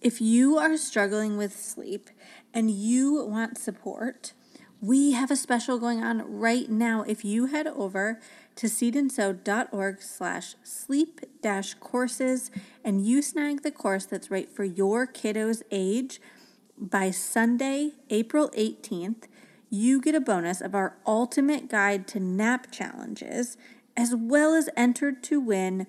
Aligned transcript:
If 0.00 0.20
you 0.20 0.58
are 0.58 0.76
struggling 0.76 1.36
with 1.36 1.58
sleep 1.58 2.10
and 2.54 2.70
you 2.70 3.24
want 3.24 3.58
support, 3.58 4.32
we 4.80 5.10
have 5.12 5.32
a 5.32 5.36
special 5.36 5.80
going 5.80 6.04
on 6.04 6.38
right 6.38 6.70
now. 6.70 7.02
If 7.02 7.24
you 7.24 7.46
head 7.46 7.66
over 7.66 8.20
to 8.54 8.68
seedandsew.org 8.68 10.00
slash 10.00 10.54
sleep 10.62 11.20
dash 11.42 11.74
courses 11.74 12.52
and 12.84 13.04
you 13.04 13.22
snag 13.22 13.62
the 13.62 13.72
course 13.72 14.06
that's 14.06 14.30
right 14.30 14.48
for 14.48 14.62
your 14.62 15.04
kiddo's 15.04 15.64
age, 15.72 16.20
by 16.80 17.10
Sunday, 17.10 17.94
April 18.08 18.50
18th, 18.50 19.24
you 19.68 20.00
get 20.00 20.14
a 20.14 20.20
bonus 20.20 20.60
of 20.60 20.76
our 20.76 20.96
ultimate 21.06 21.68
guide 21.68 22.06
to 22.06 22.20
nap 22.20 22.70
challenges, 22.70 23.56
as 23.96 24.14
well 24.14 24.54
as 24.54 24.70
entered 24.76 25.24
to 25.24 25.40
win 25.40 25.88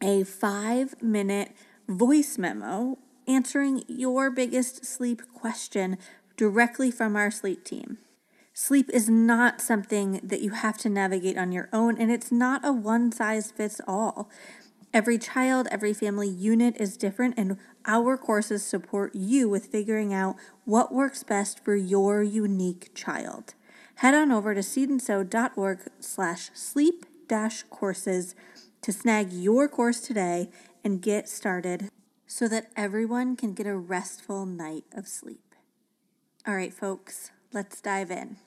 a 0.00 0.22
five 0.22 0.94
minute 1.02 1.50
voice 1.88 2.38
memo 2.38 2.98
answering 3.26 3.82
your 3.88 4.30
biggest 4.30 4.84
sleep 4.84 5.22
question 5.34 5.98
directly 6.36 6.90
from 6.90 7.16
our 7.16 7.30
sleep 7.30 7.64
team. 7.64 7.98
Sleep 8.54 8.90
is 8.92 9.08
not 9.08 9.60
something 9.60 10.20
that 10.22 10.42
you 10.42 10.50
have 10.50 10.76
to 10.78 10.88
navigate 10.88 11.38
on 11.38 11.52
your 11.52 11.68
own, 11.72 11.96
and 11.98 12.10
it's 12.10 12.30
not 12.30 12.64
a 12.64 12.72
one 12.72 13.10
size 13.10 13.50
fits 13.50 13.80
all. 13.88 14.28
Every 14.92 15.16
child, 15.16 15.68
every 15.70 15.94
family 15.94 16.28
unit 16.28 16.76
is 16.78 16.98
different, 16.98 17.34
and 17.38 17.56
our 17.86 18.18
courses 18.18 18.62
support 18.62 19.14
you 19.14 19.48
with 19.48 19.66
figuring 19.66 20.12
out 20.12 20.36
what 20.66 20.92
works 20.92 21.22
best 21.22 21.64
for 21.64 21.74
your 21.74 22.22
unique 22.22 22.94
child. 22.94 23.54
Head 23.96 24.14
on 24.14 24.30
over 24.30 24.54
to 24.54 24.60
seedandsew.org 24.60 25.78
slash 26.00 26.50
sleep 26.52 27.06
dash 27.28 27.62
courses 27.70 28.34
to 28.82 28.92
snag 28.92 29.32
your 29.32 29.68
course 29.68 30.00
today 30.00 30.50
and 30.84 31.00
get 31.00 31.28
started 31.28 31.88
so 32.34 32.48
that 32.48 32.68
everyone 32.74 33.36
can 33.36 33.52
get 33.52 33.66
a 33.66 33.76
restful 33.76 34.46
night 34.46 34.84
of 34.96 35.06
sleep. 35.06 35.54
All 36.46 36.54
right, 36.54 36.72
folks, 36.72 37.30
let's 37.52 37.78
dive 37.82 38.10
in. 38.10 38.38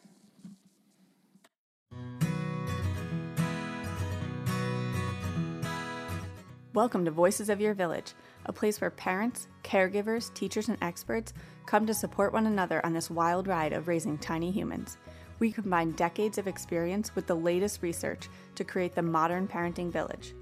Welcome 6.73 7.05
to 7.05 7.11
Voices 7.11 7.47
of 7.47 7.61
Your 7.61 7.75
Village, 7.75 8.13
a 8.47 8.51
place 8.51 8.81
where 8.81 8.89
parents, 8.89 9.47
caregivers, 9.63 10.33
teachers, 10.33 10.67
and 10.67 10.79
experts 10.81 11.33
come 11.67 11.85
to 11.85 11.93
support 11.93 12.33
one 12.33 12.47
another 12.47 12.83
on 12.83 12.91
this 12.91 13.11
wild 13.11 13.45
ride 13.45 13.71
of 13.71 13.87
raising 13.87 14.17
tiny 14.17 14.49
humans. 14.49 14.97
We 15.37 15.51
combine 15.51 15.91
decades 15.91 16.39
of 16.39 16.47
experience 16.47 17.13
with 17.13 17.27
the 17.27 17.35
latest 17.35 17.83
research 17.83 18.29
to 18.55 18.63
create 18.63 18.95
the 18.95 19.03
modern 19.03 19.47
parenting 19.47 19.91
village. 19.91 20.33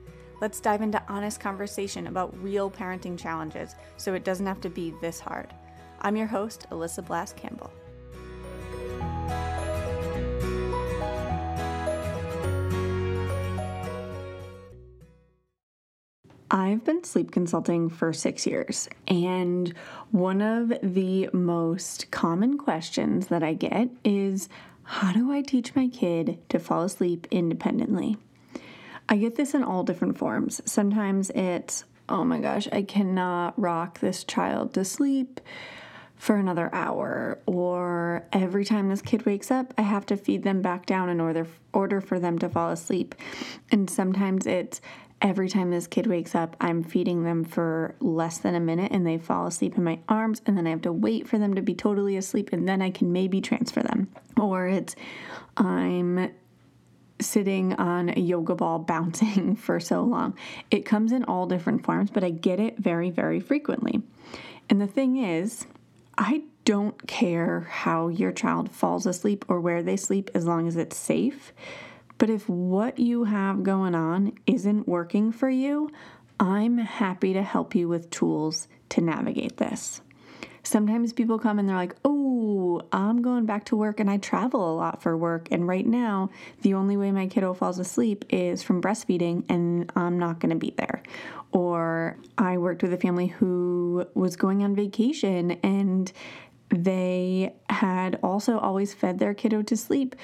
Let's 0.43 0.59
dive 0.59 0.81
into 0.81 1.01
honest 1.07 1.39
conversation 1.39 2.07
about 2.07 2.37
real 2.43 2.69
parenting 2.69 3.17
challenges 3.17 3.75
so 3.95 4.13
it 4.13 4.25
doesn't 4.25 4.45
have 4.45 4.59
to 4.59 4.69
be 4.69 4.93
this 4.99 5.21
hard. 5.21 5.53
I'm 6.01 6.17
your 6.17 6.27
host, 6.27 6.67
Alyssa 6.69 7.01
Blask 7.01 7.37
Campbell. 7.37 7.71
I've 16.51 16.83
been 16.83 17.05
sleep 17.05 17.31
consulting 17.31 17.87
for 17.87 18.11
six 18.11 18.45
years, 18.45 18.89
and 19.07 19.73
one 20.11 20.41
of 20.41 20.73
the 20.83 21.29
most 21.31 22.11
common 22.11 22.57
questions 22.57 23.27
that 23.27 23.43
I 23.43 23.53
get 23.53 23.87
is 24.03 24.49
how 24.83 25.13
do 25.13 25.31
I 25.31 25.41
teach 25.41 25.73
my 25.73 25.87
kid 25.87 26.37
to 26.49 26.59
fall 26.59 26.81
asleep 26.81 27.29
independently? 27.31 28.17
I 29.09 29.17
get 29.17 29.35
this 29.35 29.53
in 29.53 29.63
all 29.63 29.83
different 29.83 30.17
forms. 30.17 30.61
Sometimes 30.65 31.29
it's, 31.31 31.83
oh 32.09 32.23
my 32.23 32.39
gosh, 32.39 32.67
I 32.71 32.83
cannot 32.83 33.59
rock 33.59 33.99
this 33.99 34.23
child 34.23 34.73
to 34.73 34.85
sleep 34.85 35.39
for 36.15 36.37
another 36.37 36.69
hour 36.73 37.39
or 37.45 38.25
every 38.31 38.63
time 38.63 38.87
this 38.87 39.01
kid 39.01 39.25
wakes 39.25 39.51
up 39.51 39.73
I 39.77 39.81
have 39.81 40.05
to 40.05 40.15
feed 40.15 40.43
them 40.43 40.61
back 40.61 40.85
down 40.85 41.09
in 41.09 41.19
order 41.19 41.45
order 41.73 41.99
for 41.99 42.17
them 42.17 42.39
to 42.39 42.47
fall 42.47 42.69
asleep. 42.71 43.13
And 43.71 43.89
sometimes 43.89 44.47
it's 44.47 44.79
every 45.21 45.49
time 45.49 45.69
this 45.69 45.87
kid 45.87 46.07
wakes 46.07 46.33
up, 46.33 46.55
I'm 46.61 46.83
feeding 46.83 47.23
them 47.23 47.43
for 47.43 47.95
less 47.99 48.37
than 48.37 48.55
a 48.55 48.59
minute 48.59 48.91
and 48.93 49.05
they 49.05 49.17
fall 49.17 49.47
asleep 49.47 49.77
in 49.77 49.83
my 49.83 49.99
arms, 50.07 50.41
and 50.45 50.57
then 50.57 50.67
I 50.67 50.69
have 50.69 50.81
to 50.83 50.93
wait 50.93 51.27
for 51.27 51.37
them 51.37 51.55
to 51.55 51.61
be 51.61 51.73
totally 51.73 52.15
asleep, 52.17 52.51
and 52.53 52.67
then 52.67 52.81
I 52.81 52.89
can 52.89 53.11
maybe 53.11 53.41
transfer 53.41 53.81
them. 53.81 54.09
Or 54.39 54.67
it's 54.67 54.95
I'm 55.57 56.31
sitting 57.19 57.73
on 57.73 58.09
a 58.09 58.19
yoga 58.19 58.55
ball 58.55 58.79
bouncing 58.93 59.55
for 59.55 59.79
so 59.79 60.03
long. 60.03 60.37
It 60.71 60.85
comes 60.85 61.11
in 61.11 61.23
all 61.23 61.45
different 61.45 61.83
forms, 61.83 62.11
but 62.11 62.23
I 62.23 62.29
get 62.29 62.59
it 62.59 62.77
very, 62.77 63.09
very 63.09 63.39
frequently. 63.39 64.01
And 64.69 64.81
the 64.81 64.87
thing 64.87 65.17
is, 65.17 65.65
I 66.17 66.43
don't 66.65 67.07
care 67.07 67.61
how 67.61 68.07
your 68.07 68.31
child 68.31 68.71
falls 68.71 69.05
asleep 69.05 69.45
or 69.47 69.59
where 69.59 69.83
they 69.83 69.97
sleep 69.97 70.29
as 70.33 70.45
long 70.45 70.67
as 70.67 70.77
it's 70.77 70.95
safe. 70.95 71.53
But 72.17 72.29
if 72.29 72.47
what 72.47 72.99
you 72.99 73.25
have 73.25 73.63
going 73.63 73.95
on 73.95 74.33
isn't 74.45 74.87
working 74.87 75.31
for 75.31 75.49
you, 75.49 75.89
I'm 76.39 76.77
happy 76.77 77.33
to 77.33 77.43
help 77.43 77.75
you 77.75 77.87
with 77.87 78.09
tools 78.09 78.67
to 78.89 79.01
navigate 79.01 79.57
this. 79.57 80.01
Sometimes 80.63 81.11
people 81.13 81.37
come 81.37 81.59
and 81.59 81.67
they're 81.67 81.75
like, 81.75 81.95
oh, 82.05 82.81
I'm 82.91 83.21
going 83.21 83.45
back 83.45 83.65
to 83.65 83.75
work 83.75 83.99
and 83.99 84.09
I 84.09 84.17
travel 84.17 84.73
a 84.73 84.75
lot 84.75 85.01
for 85.01 85.15
work. 85.15 85.49
And 85.51 85.67
right 85.67 85.85
now, 85.85 86.29
the 86.61 86.73
only 86.73 86.95
way 86.97 87.11
my 87.11 87.27
kiddo 87.27 87.53
falls 87.53 87.79
asleep 87.79 88.25
is 88.29 88.63
from 88.63 88.81
breastfeeding 88.81 89.43
and 89.49 89.91
I'm 89.95 90.17
not 90.17 90.39
going 90.39 90.51
to 90.51 90.55
be 90.55 90.73
there. 90.77 91.03
Or 91.51 92.17
I 92.37 92.57
worked 92.57 92.81
with 92.81 92.93
a 92.93 92.97
family 92.97 93.27
who 93.27 94.07
was 94.15 94.35
going 94.37 94.63
on 94.63 94.75
vacation 94.75 95.51
and 95.63 96.11
they 96.69 97.53
had 97.69 98.19
also 98.23 98.57
always 98.57 98.93
fed 98.93 99.19
their 99.19 99.33
kiddo 99.33 99.61
to 99.63 99.77
sleep 99.77 100.15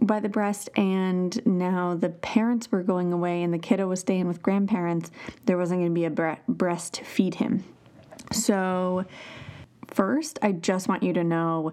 by 0.00 0.18
the 0.18 0.28
breast, 0.28 0.68
and 0.76 1.44
now 1.46 1.94
the 1.94 2.08
parents 2.08 2.72
were 2.72 2.82
going 2.82 3.12
away 3.12 3.44
and 3.44 3.54
the 3.54 3.58
kiddo 3.58 3.86
was 3.86 4.00
staying 4.00 4.26
with 4.26 4.42
grandparents. 4.42 5.12
There 5.46 5.56
wasn't 5.56 5.82
going 5.82 5.94
to 5.94 5.94
be 5.94 6.04
a 6.04 6.38
breast 6.48 6.94
to 6.94 7.04
feed 7.04 7.36
him. 7.36 7.62
So, 8.32 9.04
first, 9.94 10.38
I 10.42 10.52
just 10.52 10.88
want 10.88 11.02
you 11.02 11.12
to 11.14 11.24
know 11.24 11.72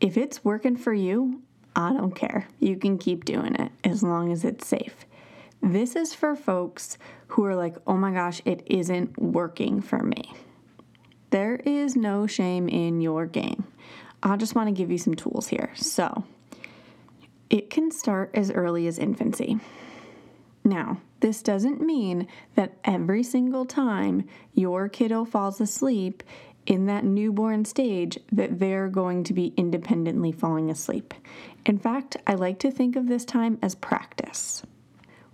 if 0.00 0.16
it's 0.16 0.44
working 0.44 0.76
for 0.76 0.92
you, 0.92 1.42
I 1.74 1.92
don't 1.92 2.14
care. 2.14 2.48
You 2.60 2.76
can 2.76 2.98
keep 2.98 3.24
doing 3.24 3.54
it 3.56 3.72
as 3.84 4.02
long 4.02 4.32
as 4.32 4.44
it's 4.44 4.66
safe. 4.66 5.06
This 5.62 5.96
is 5.96 6.14
for 6.14 6.36
folks 6.36 6.98
who 7.28 7.44
are 7.44 7.56
like, 7.56 7.76
oh 7.86 7.96
my 7.96 8.12
gosh, 8.12 8.40
it 8.44 8.62
isn't 8.66 9.20
working 9.20 9.80
for 9.80 9.98
me. 9.98 10.32
There 11.30 11.56
is 11.56 11.96
no 11.96 12.26
shame 12.26 12.68
in 12.68 13.00
your 13.00 13.26
game. 13.26 13.64
I 14.22 14.36
just 14.36 14.54
want 14.54 14.68
to 14.68 14.72
give 14.72 14.90
you 14.90 14.98
some 14.98 15.14
tools 15.14 15.48
here. 15.48 15.70
So, 15.74 16.24
it 17.50 17.70
can 17.70 17.90
start 17.90 18.30
as 18.34 18.50
early 18.50 18.86
as 18.86 18.98
infancy. 18.98 19.58
Now, 20.64 21.00
this 21.20 21.42
doesn't 21.42 21.80
mean 21.80 22.28
that 22.54 22.74
every 22.84 23.22
single 23.22 23.64
time 23.64 24.28
your 24.52 24.88
kiddo 24.88 25.24
falls 25.24 25.60
asleep 25.60 26.22
in 26.68 26.84
that 26.84 27.02
newborn 27.02 27.64
stage 27.64 28.18
that 28.30 28.58
they're 28.58 28.88
going 28.88 29.24
to 29.24 29.32
be 29.32 29.54
independently 29.56 30.30
falling 30.30 30.70
asleep. 30.70 31.14
In 31.64 31.78
fact, 31.78 32.18
I 32.26 32.34
like 32.34 32.58
to 32.60 32.70
think 32.70 32.94
of 32.94 33.08
this 33.08 33.24
time 33.24 33.58
as 33.62 33.74
practice. 33.74 34.62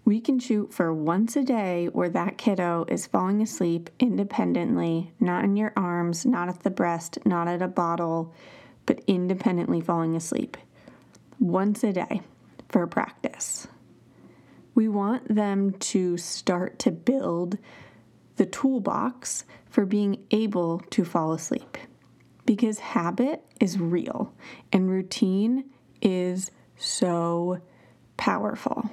We 0.04 0.20
can 0.20 0.38
shoot 0.38 0.72
for 0.72 0.94
once 0.94 1.34
a 1.34 1.42
day 1.42 1.88
where 1.92 2.08
that 2.10 2.38
kiddo 2.38 2.84
is 2.88 3.06
falling 3.06 3.42
asleep 3.42 3.90
independently, 3.98 5.12
not 5.18 5.44
in 5.44 5.56
your 5.56 5.72
arms, 5.76 6.24
not 6.24 6.48
at 6.48 6.60
the 6.60 6.70
breast, 6.70 7.18
not 7.26 7.48
at 7.48 7.62
a 7.62 7.68
bottle, 7.68 8.32
but 8.86 9.02
independently 9.08 9.80
falling 9.80 10.14
asleep. 10.14 10.56
Once 11.40 11.82
a 11.82 11.92
day 11.92 12.20
for 12.68 12.86
practice. 12.86 13.66
We 14.74 14.86
want 14.88 15.34
them 15.34 15.72
to 15.72 16.16
start 16.16 16.78
to 16.80 16.92
build 16.92 17.58
the 18.36 18.46
toolbox 18.46 19.44
for 19.74 19.84
being 19.84 20.24
able 20.30 20.78
to 20.90 21.04
fall 21.04 21.32
asleep 21.32 21.76
because 22.46 22.78
habit 22.78 23.42
is 23.60 23.76
real 23.80 24.32
and 24.72 24.88
routine 24.88 25.64
is 26.00 26.52
so 26.76 27.58
powerful 28.16 28.88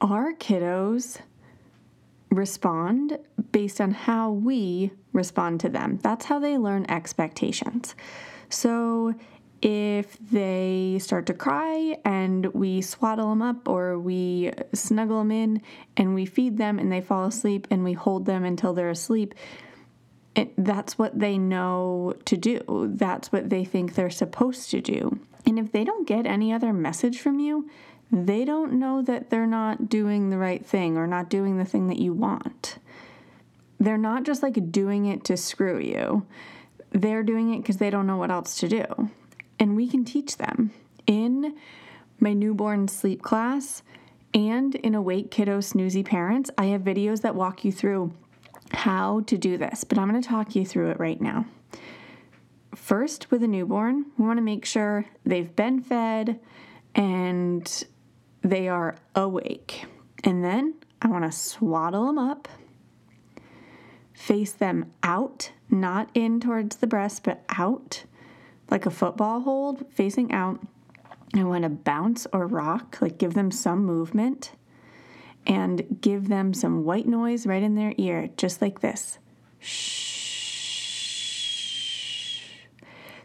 our 0.00 0.34
kiddos 0.34 1.20
respond 2.30 3.18
based 3.52 3.80
on 3.80 3.90
how 3.92 4.30
we 4.30 4.92
respond 5.12 5.60
to 5.60 5.68
them. 5.68 5.98
That's 6.02 6.26
how 6.26 6.38
they 6.38 6.58
learn 6.58 6.86
expectations. 6.90 7.94
So 8.50 9.14
if 9.60 10.16
they 10.30 10.98
start 11.00 11.26
to 11.26 11.34
cry 11.34 11.96
and 12.04 12.46
we 12.54 12.80
swaddle 12.80 13.30
them 13.30 13.42
up 13.42 13.66
or 13.66 13.98
we 13.98 14.52
snuggle 14.72 15.18
them 15.18 15.32
in 15.32 15.62
and 15.96 16.14
we 16.14 16.26
feed 16.26 16.58
them 16.58 16.78
and 16.78 16.92
they 16.92 17.00
fall 17.00 17.24
asleep 17.24 17.66
and 17.70 17.82
we 17.82 17.94
hold 17.94 18.26
them 18.26 18.44
until 18.44 18.72
they're 18.72 18.90
asleep, 18.90 19.34
it, 20.38 20.52
that's 20.56 20.96
what 20.96 21.18
they 21.18 21.36
know 21.36 22.14
to 22.24 22.36
do. 22.36 22.92
That's 22.94 23.32
what 23.32 23.50
they 23.50 23.64
think 23.64 23.94
they're 23.94 24.08
supposed 24.08 24.70
to 24.70 24.80
do. 24.80 25.18
And 25.44 25.58
if 25.58 25.72
they 25.72 25.82
don't 25.82 26.06
get 26.06 26.26
any 26.26 26.52
other 26.52 26.72
message 26.72 27.18
from 27.18 27.40
you, 27.40 27.68
they 28.12 28.44
don't 28.44 28.74
know 28.74 29.02
that 29.02 29.30
they're 29.30 29.48
not 29.48 29.88
doing 29.88 30.30
the 30.30 30.38
right 30.38 30.64
thing 30.64 30.96
or 30.96 31.08
not 31.08 31.28
doing 31.28 31.58
the 31.58 31.64
thing 31.64 31.88
that 31.88 31.98
you 31.98 32.12
want. 32.12 32.78
They're 33.80 33.98
not 33.98 34.22
just 34.22 34.42
like 34.42 34.70
doing 34.70 35.06
it 35.06 35.24
to 35.24 35.36
screw 35.36 35.80
you, 35.80 36.24
they're 36.90 37.24
doing 37.24 37.52
it 37.52 37.58
because 37.58 37.78
they 37.78 37.90
don't 37.90 38.06
know 38.06 38.16
what 38.16 38.30
else 38.30 38.58
to 38.60 38.68
do. 38.68 39.10
And 39.58 39.74
we 39.74 39.88
can 39.88 40.04
teach 40.04 40.36
them. 40.36 40.70
In 41.08 41.56
my 42.20 42.32
newborn 42.32 42.86
sleep 42.86 43.22
class 43.22 43.82
and 44.32 44.76
in 44.76 44.94
Awake 44.94 45.32
Kiddo 45.32 45.58
Snoozy 45.58 46.04
Parents, 46.04 46.48
I 46.56 46.66
have 46.66 46.82
videos 46.82 47.22
that 47.22 47.34
walk 47.34 47.64
you 47.64 47.72
through 47.72 48.12
how 48.72 49.20
to 49.26 49.38
do 49.38 49.56
this, 49.56 49.84
but 49.84 49.98
I'm 49.98 50.08
going 50.08 50.20
to 50.20 50.28
talk 50.28 50.54
you 50.54 50.64
through 50.64 50.90
it 50.90 51.00
right 51.00 51.20
now. 51.20 51.46
First, 52.74 53.30
with 53.30 53.42
a 53.42 53.48
newborn, 53.48 54.06
we 54.16 54.26
want 54.26 54.38
to 54.38 54.42
make 54.42 54.64
sure 54.64 55.06
they've 55.24 55.54
been 55.54 55.80
fed 55.80 56.38
and 56.94 57.84
they 58.42 58.68
are 58.68 58.96
awake. 59.14 59.84
And 60.24 60.44
then 60.44 60.74
I 61.00 61.08
want 61.08 61.24
to 61.24 61.32
swaddle 61.32 62.06
them 62.06 62.18
up, 62.18 62.48
face 64.12 64.52
them 64.52 64.92
out, 65.02 65.52
not 65.70 66.10
in 66.14 66.40
towards 66.40 66.76
the 66.76 66.86
breast, 66.86 67.24
but 67.24 67.44
out, 67.50 68.04
like 68.70 68.86
a 68.86 68.90
football 68.90 69.40
hold, 69.40 69.86
facing 69.92 70.32
out. 70.32 70.60
I 71.34 71.44
want 71.44 71.64
to 71.64 71.68
bounce 71.68 72.26
or 72.32 72.46
rock, 72.46 72.98
like 73.00 73.18
give 73.18 73.34
them 73.34 73.50
some 73.50 73.84
movement, 73.84 74.52
and 75.48 75.98
give 76.00 76.28
them 76.28 76.52
some 76.52 76.84
white 76.84 77.08
noise 77.08 77.46
right 77.46 77.62
in 77.62 77.74
their 77.74 77.94
ear, 77.96 78.28
just 78.36 78.60
like 78.60 78.80
this. 78.80 79.18
Shh. 79.58 80.08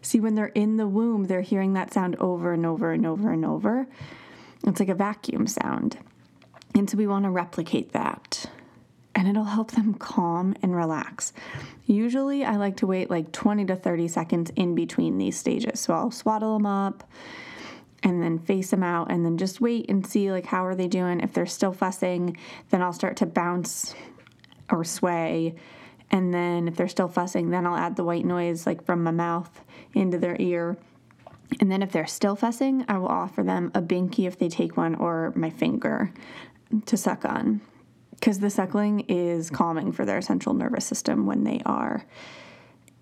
See, 0.02 0.20
when 0.20 0.36
they're 0.36 0.48
in 0.48 0.78
the 0.78 0.88
womb, 0.88 1.26
they're 1.26 1.42
hearing 1.42 1.74
that 1.74 1.94
sound 1.94 2.16
over 2.18 2.54
and 2.54 2.66
over 2.66 2.92
and 2.92 3.06
over 3.06 3.32
and 3.32 3.46
over. 3.46 3.88
It's 4.66 4.80
like 4.80 4.90
a 4.90 4.96
vacuum 4.96 5.48
sound. 5.48 5.98
And 6.74 6.90
so 6.90 6.98
we 6.98 7.08
want 7.08 7.26
to 7.26 7.30
replicate 7.30 7.92
that. 7.92 8.46
And 9.16 9.28
it'll 9.28 9.44
help 9.44 9.72
them 9.72 9.94
calm 9.94 10.56
and 10.62 10.76
relax. 10.76 11.34
Usually, 11.86 12.44
I 12.44 12.56
like 12.56 12.78
to 12.78 12.88
wait 12.88 13.10
like 13.10 13.32
20 13.32 13.66
to 13.66 13.76
30 13.76 14.08
seconds 14.08 14.52
in 14.56 14.76
between 14.76 15.18
these 15.18 15.38
stages. 15.38 15.80
So 15.80 15.94
I'll 15.94 16.12
swaddle 16.12 16.58
them 16.58 16.66
up 16.66 17.04
and 18.04 18.22
then 18.22 18.38
face 18.38 18.70
them 18.70 18.84
out 18.84 19.10
and 19.12 19.26
then 19.26 19.38
just 19.38 19.62
wait 19.62 19.90
and 19.90 20.06
see 20.06 20.32
like 20.32 20.46
how 20.46 20.66
are 20.66 20.76
they 20.76 20.88
doing 20.88 21.20
if 21.22 21.34
they're 21.34 21.46
still 21.46 21.74
fussing 21.74 22.38
then 22.70 22.82
i'll 22.82 22.94
start 22.94 23.18
to 23.18 23.26
bounce 23.26 23.96
or 24.70 24.84
sway 24.84 25.56
and 26.12 26.34
then 26.34 26.68
if 26.68 26.76
they're 26.76 26.88
still 26.88 27.08
fussing 27.08 27.50
then 27.50 27.66
i'll 27.66 27.76
add 27.76 27.96
the 27.96 28.04
white 28.04 28.26
noise 28.26 28.68
like 28.68 28.86
from 28.86 29.04
my 29.04 29.12
mouth 29.12 29.62
into 29.94 30.18
their 30.18 30.36
ear 30.40 30.78
and 31.60 31.72
then 31.72 31.82
if 31.82 31.92
they're 31.92 32.08
still 32.08 32.36
fussing, 32.36 32.86
I 32.88 32.98
will 32.98 33.08
offer 33.08 33.44
them 33.44 33.72
a 33.74 33.82
binky 33.82 34.28
if 34.28 34.38
they 34.38 34.50
take 34.50 34.78
one 34.78 34.96
or 34.96 35.34
my 35.36 35.50
finger 35.50 36.12
to 36.86 36.98
suck 36.98 37.26
on. 37.26 37.62
Because 38.12 38.40
the 38.40 38.50
suckling 38.50 39.02
is 39.02 39.50
calming 39.50 39.92
for 39.92 40.06
their 40.06 40.22
central 40.22 40.56
nervous 40.56 40.86
system 40.86 41.26
when 41.26 41.44
they 41.44 41.62
are 41.66 42.06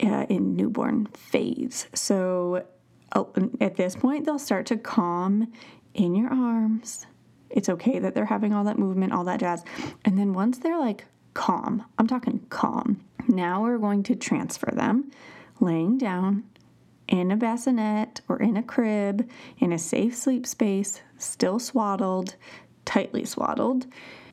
uh, 0.04 0.26
in 0.30 0.56
newborn 0.56 1.06
phase. 1.08 1.88
So 1.94 2.66
oh, 3.14 3.32
at 3.60 3.76
this 3.76 3.96
point, 3.96 4.26
they'll 4.26 4.40
start 4.40 4.66
to 4.68 4.78
calm 4.78 5.52
in 5.94 6.16
your 6.16 6.30
arms. 6.32 7.06
It's 7.50 7.70
okay 7.70 8.00
that 8.00 8.16
they're 8.16 8.26
having 8.26 8.54
all 8.54 8.64
that 8.64 8.80
movement, 8.80 9.14
all 9.14 9.26
that 9.26 9.40
jazz. 9.40 9.64
And 10.06 10.18
then 10.18 10.34
once 10.34 10.58
they're 10.58 10.80
like 10.80 11.06
calm, 11.34 11.86
I'm 11.98 12.08
talking 12.08 12.46
calm, 12.50 13.02
now 13.28 13.62
we're 13.62 13.78
going 13.78 14.04
to 14.04 14.16
transfer 14.16 14.72
them 14.74 15.12
laying 15.60 15.98
down 15.98 16.44
in 17.08 17.30
a 17.32 17.36
bassinet 17.36 18.22
or 18.30 18.42
in 18.42 18.56
a 18.56 18.64
crib 18.64 19.30
in 19.60 19.74
a 19.74 19.78
safe 19.78 20.16
sleep 20.16 20.48
space, 20.48 21.02
still 21.18 21.60
swaddled, 21.60 22.36
tightly 22.86 23.26
swaddled, 23.26 23.86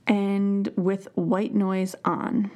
and 0.07 0.73
with 0.77 1.09
white 1.15 1.55
noise 1.55 1.95
on. 2.05 2.51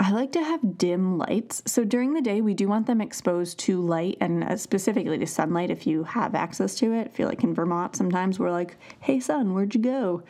I 0.00 0.12
like 0.12 0.30
to 0.32 0.42
have 0.42 0.78
dim 0.78 1.18
lights. 1.18 1.60
So 1.66 1.82
during 1.82 2.14
the 2.14 2.20
day, 2.20 2.40
we 2.40 2.54
do 2.54 2.68
want 2.68 2.86
them 2.86 3.00
exposed 3.00 3.58
to 3.60 3.80
light 3.80 4.16
and 4.20 4.44
uh, 4.44 4.56
specifically 4.56 5.18
to 5.18 5.26
sunlight 5.26 5.72
if 5.72 5.88
you 5.88 6.04
have 6.04 6.36
access 6.36 6.76
to 6.76 6.92
it. 6.92 7.08
I 7.08 7.10
feel 7.10 7.26
like 7.28 7.42
in 7.42 7.52
Vermont, 7.52 7.96
sometimes 7.96 8.38
we're 8.38 8.52
like, 8.52 8.76
hey, 9.00 9.18
sun, 9.18 9.54
where'd 9.54 9.74
you 9.74 9.80
go? 9.80 10.22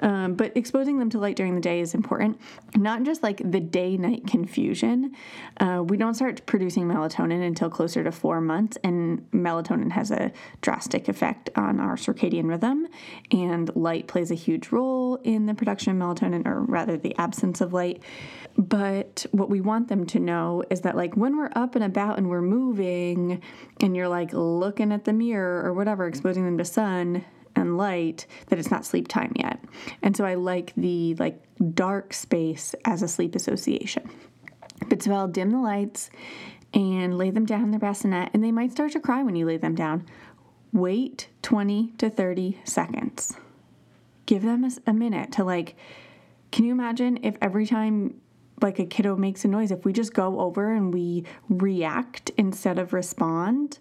Um, 0.00 0.34
but 0.34 0.56
exposing 0.56 0.98
them 0.98 1.08
to 1.10 1.18
light 1.20 1.36
during 1.36 1.54
the 1.54 1.60
day 1.60 1.78
is 1.78 1.94
important. 1.94 2.40
Not 2.76 3.04
just 3.04 3.22
like 3.22 3.40
the 3.48 3.60
day 3.60 3.96
night 3.96 4.26
confusion. 4.26 5.14
Uh, 5.58 5.84
we 5.86 5.96
don't 5.96 6.14
start 6.14 6.44
producing 6.46 6.88
melatonin 6.88 7.46
until 7.46 7.70
closer 7.70 8.02
to 8.02 8.10
four 8.10 8.40
months, 8.40 8.76
and 8.82 9.30
melatonin 9.30 9.92
has 9.92 10.10
a 10.10 10.32
drastic 10.62 11.08
effect 11.08 11.48
on 11.54 11.78
our 11.78 11.94
circadian 11.94 12.48
rhythm. 12.48 12.88
And 13.30 13.74
light 13.76 14.08
plays 14.08 14.32
a 14.32 14.34
huge 14.34 14.72
role 14.72 15.16
in 15.22 15.46
the 15.46 15.54
production 15.54 15.92
of 15.92 16.08
melatonin, 16.08 16.44
or 16.44 16.62
rather, 16.62 16.96
the 16.96 17.14
absence 17.18 17.60
of 17.60 17.72
light. 17.72 18.02
But 18.58 19.11
what 19.32 19.50
we 19.50 19.60
want 19.60 19.88
them 19.88 20.06
to 20.06 20.18
know 20.18 20.62
is 20.70 20.82
that, 20.82 20.96
like, 20.96 21.16
when 21.16 21.36
we're 21.36 21.50
up 21.54 21.74
and 21.74 21.84
about 21.84 22.18
and 22.18 22.28
we're 22.28 22.42
moving 22.42 23.40
and 23.80 23.96
you're 23.96 24.08
like 24.08 24.32
looking 24.32 24.92
at 24.92 25.04
the 25.04 25.12
mirror 25.12 25.62
or 25.64 25.72
whatever, 25.72 26.06
exposing 26.06 26.44
them 26.44 26.58
to 26.58 26.64
sun 26.64 27.24
and 27.54 27.76
light, 27.76 28.26
that 28.48 28.58
it's 28.58 28.70
not 28.70 28.86
sleep 28.86 29.08
time 29.08 29.32
yet. 29.36 29.62
And 30.02 30.16
so 30.16 30.24
I 30.24 30.34
like 30.34 30.72
the 30.76 31.14
like 31.16 31.42
dark 31.74 32.14
space 32.14 32.74
as 32.84 33.02
a 33.02 33.08
sleep 33.08 33.34
association. 33.34 34.08
But 34.88 35.02
so 35.02 35.12
I'll 35.12 35.28
dim 35.28 35.50
the 35.50 35.58
lights 35.58 36.10
and 36.74 37.18
lay 37.18 37.30
them 37.30 37.44
down 37.44 37.64
in 37.64 37.70
their 37.70 37.80
bassinet, 37.80 38.30
and 38.32 38.42
they 38.42 38.52
might 38.52 38.72
start 38.72 38.92
to 38.92 39.00
cry 39.00 39.22
when 39.22 39.36
you 39.36 39.46
lay 39.46 39.58
them 39.58 39.74
down. 39.74 40.06
Wait 40.72 41.28
20 41.42 41.92
to 41.98 42.08
30 42.08 42.58
seconds. 42.64 43.36
Give 44.24 44.42
them 44.42 44.64
a, 44.64 44.70
a 44.86 44.92
minute 44.92 45.32
to 45.32 45.44
like. 45.44 45.76
Can 46.50 46.64
you 46.64 46.72
imagine 46.72 47.18
if 47.22 47.36
every 47.40 47.66
time 47.66 48.20
like 48.62 48.78
a 48.78 48.86
kiddo 48.86 49.16
makes 49.16 49.44
a 49.44 49.48
noise, 49.48 49.70
if 49.70 49.84
we 49.84 49.92
just 49.92 50.14
go 50.14 50.40
over 50.40 50.72
and 50.72 50.92
we 50.92 51.24
react 51.48 52.30
instead 52.36 52.78
of 52.78 52.92
respond, 52.92 53.78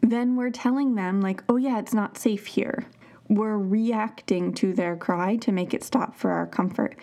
then 0.00 0.36
we're 0.36 0.50
telling 0.50 0.94
them, 0.94 1.20
like, 1.20 1.42
oh, 1.48 1.56
yeah, 1.56 1.78
it's 1.78 1.94
not 1.94 2.16
safe 2.16 2.46
here. 2.46 2.86
We're 3.28 3.58
reacting 3.58 4.54
to 4.54 4.72
their 4.72 4.96
cry 4.96 5.36
to 5.36 5.52
make 5.52 5.74
it 5.74 5.84
stop 5.84 6.16
for 6.16 6.30
our 6.32 6.46
comfort. 6.46 6.96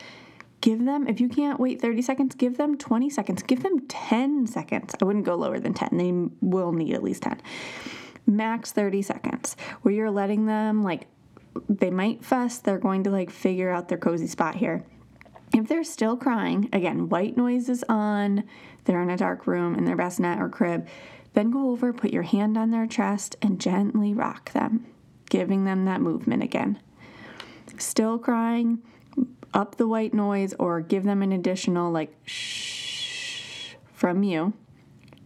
Give 0.62 0.84
them, 0.84 1.08
if 1.08 1.22
you 1.22 1.29
can't 1.29 1.60
wait 1.60 1.79
30 1.79 2.01
seconds, 2.01 2.36
give 2.36 2.58
them 2.58 2.77
20 2.77 3.10
seconds. 3.10 3.44
Give 3.44 3.62
them 3.62 3.79
10 3.88 4.48
seconds. 4.48 4.96
I 5.00 5.06
wouldn't 5.06 5.25
go 5.25 5.36
lower 5.36 5.60
than 5.60 5.74
10. 5.74 5.89
They 5.94 6.12
will 6.41 6.72
need 6.72 6.94
at 6.96 7.03
least 7.03 7.24
10. 7.24 7.39
Max 8.25 8.72
30 8.72 9.03
seconds, 9.03 9.56
where 9.84 9.94
you're 9.94 10.12
letting 10.12 10.48
them, 10.48 10.84
like, 10.84 11.08
they 11.70 11.91
might 11.91 12.25
fuss. 12.25 12.58
They're 12.58 12.79
going 12.79 13.03
to, 13.03 13.12
like, 13.12 13.29
figure 13.29 13.70
out 13.70 13.88
their 13.88 13.98
cozy 13.98 14.27
spot 14.27 14.56
here 14.56 14.84
if 15.57 15.67
they're 15.67 15.83
still 15.83 16.17
crying, 16.17 16.69
again, 16.73 17.09
white 17.09 17.37
noise 17.37 17.69
is 17.69 17.83
on, 17.89 18.43
they're 18.85 19.01
in 19.01 19.09
a 19.09 19.17
dark 19.17 19.47
room 19.47 19.75
in 19.75 19.85
their 19.85 19.95
bassinet 19.95 20.39
or 20.39 20.49
crib, 20.49 20.87
then 21.33 21.51
go 21.51 21.71
over, 21.71 21.93
put 21.93 22.11
your 22.11 22.23
hand 22.23 22.57
on 22.57 22.71
their 22.71 22.87
chest, 22.87 23.35
and 23.41 23.59
gently 23.59 24.13
rock 24.13 24.51
them, 24.53 24.85
giving 25.29 25.65
them 25.65 25.85
that 25.85 26.01
movement 26.01 26.43
again. 26.43 26.79
Still 27.77 28.17
crying, 28.17 28.79
up 29.53 29.75
the 29.75 29.87
white 29.87 30.13
noise, 30.13 30.53
or 30.57 30.81
give 30.81 31.03
them 31.03 31.21
an 31.21 31.31
additional, 31.31 31.91
like, 31.91 32.15
shh 32.25 33.75
from 33.93 34.23
you. 34.23 34.53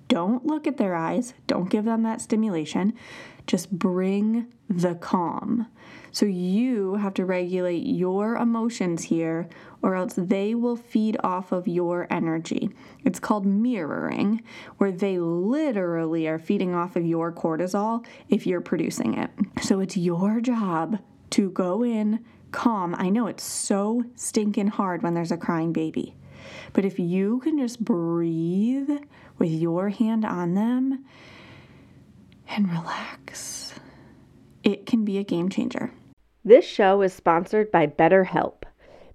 Don't 0.08 0.46
look 0.46 0.68
at 0.68 0.78
their 0.78 0.96
eyes, 0.96 1.34
don't 1.48 1.70
give 1.70 1.86
them 1.86 2.04
that 2.04 2.20
stimulation. 2.20 2.94
Just 3.48 3.72
bring 3.72 4.48
the 4.70 4.96
calm. 4.96 5.68
So 6.12 6.26
you 6.26 6.96
have 6.96 7.14
to 7.16 7.26
regulate 7.26 7.86
your 7.86 8.36
emotions 8.36 9.04
here, 9.04 9.48
or 9.82 9.96
else 9.96 10.14
they 10.16 10.54
will 10.56 10.76
feed 10.76 11.18
off 11.24 11.52
of 11.52 11.68
your 11.68 12.08
energy. 12.10 12.70
It's 13.04 13.20
called 13.20 13.46
mirroring, 13.46 14.44
where 14.78 14.92
they 14.92 15.20
literally 15.20 16.28
are 16.28 16.40
feeding 16.40 16.74
off 16.74 16.96
of 16.96 17.06
your 17.06 17.32
cortisol 17.32 18.06
if 18.30 18.46
you're 18.46 18.62
producing 18.62 19.18
it. 19.18 19.32
So 19.62 19.80
it's 19.80 19.98
your 19.98 20.42
job 20.42 21.00
to 21.32 21.50
go 21.50 21.84
in 21.84 22.24
calm. 22.52 22.96
I 22.98 23.10
know 23.10 23.28
it's 23.28 23.44
so 23.44 24.04
stinking 24.16 24.68
hard 24.68 25.02
when 25.02 25.14
there's 25.14 25.32
a 25.32 25.38
crying 25.38 25.74
baby. 25.74 26.16
But 26.74 26.86
if 26.86 27.00
you 27.00 27.40
can 27.40 27.58
just 27.58 27.84
breathe 27.84 28.90
with 29.38 29.52
your 29.52 29.90
hand 29.90 30.26
on 30.26 30.54
them 30.54 31.06
and 32.48 32.70
relax, 32.70 33.74
it 34.64 34.86
can 34.86 35.06
be 35.06 35.18
a 35.18 35.24
game 35.24 35.50
changer. 35.50 35.92
This 36.44 36.66
show 36.66 37.02
is 37.02 37.14
sponsored 37.14 37.72
by 37.72 37.88
BetterHelp. 37.88 38.64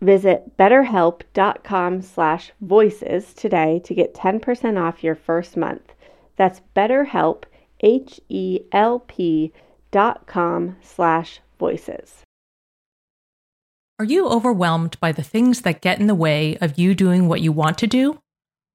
Visit 0.00 0.56
betterhelp.com 0.56 2.02
slash 2.02 2.52
voices 2.60 3.32
today 3.34 3.80
to 3.84 3.94
get 3.94 4.14
10% 4.14 4.80
off 4.80 5.02
your 5.02 5.16
first 5.16 5.56
month. 5.56 5.92
That's 6.36 6.60
betterhelp, 6.76 7.44
H-E-L-P 7.80 9.52
dot 9.90 10.26
com 10.26 10.76
slash 10.82 11.40
voices. 11.58 12.22
Are 13.98 14.04
you 14.04 14.28
overwhelmed 14.28 15.00
by 15.00 15.10
the 15.10 15.24
things 15.24 15.62
that 15.62 15.80
get 15.80 15.98
in 15.98 16.06
the 16.06 16.14
way 16.14 16.56
of 16.60 16.78
you 16.78 16.94
doing 16.94 17.26
what 17.26 17.40
you 17.40 17.50
want 17.50 17.78
to 17.78 17.88
do? 17.88 18.20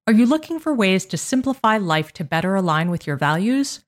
Are 0.06 0.12
you 0.12 0.25
looking 0.25 0.60
for 0.60 0.74
ways 0.74 1.06
to 1.06 1.18
simplify 1.18 1.77
life 1.77 2.12
to 2.13 2.25
better 2.25 2.56
align 2.56 2.89
with 2.89 3.08
your 3.08 3.15
values? 3.15 3.80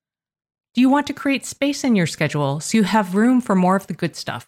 Do 0.73 0.79
you 0.79 0.89
want 0.89 1.07
to 1.07 1.13
create 1.13 1.45
space 1.45 1.83
in 1.83 1.97
your 1.97 2.07
schedule 2.07 2.61
so 2.61 2.77
you 2.77 2.83
have 2.85 3.15
room 3.15 3.41
for 3.41 3.55
more 3.55 3.75
of 3.75 3.87
the 3.87 3.93
good 3.93 4.15
stuff? 4.15 4.47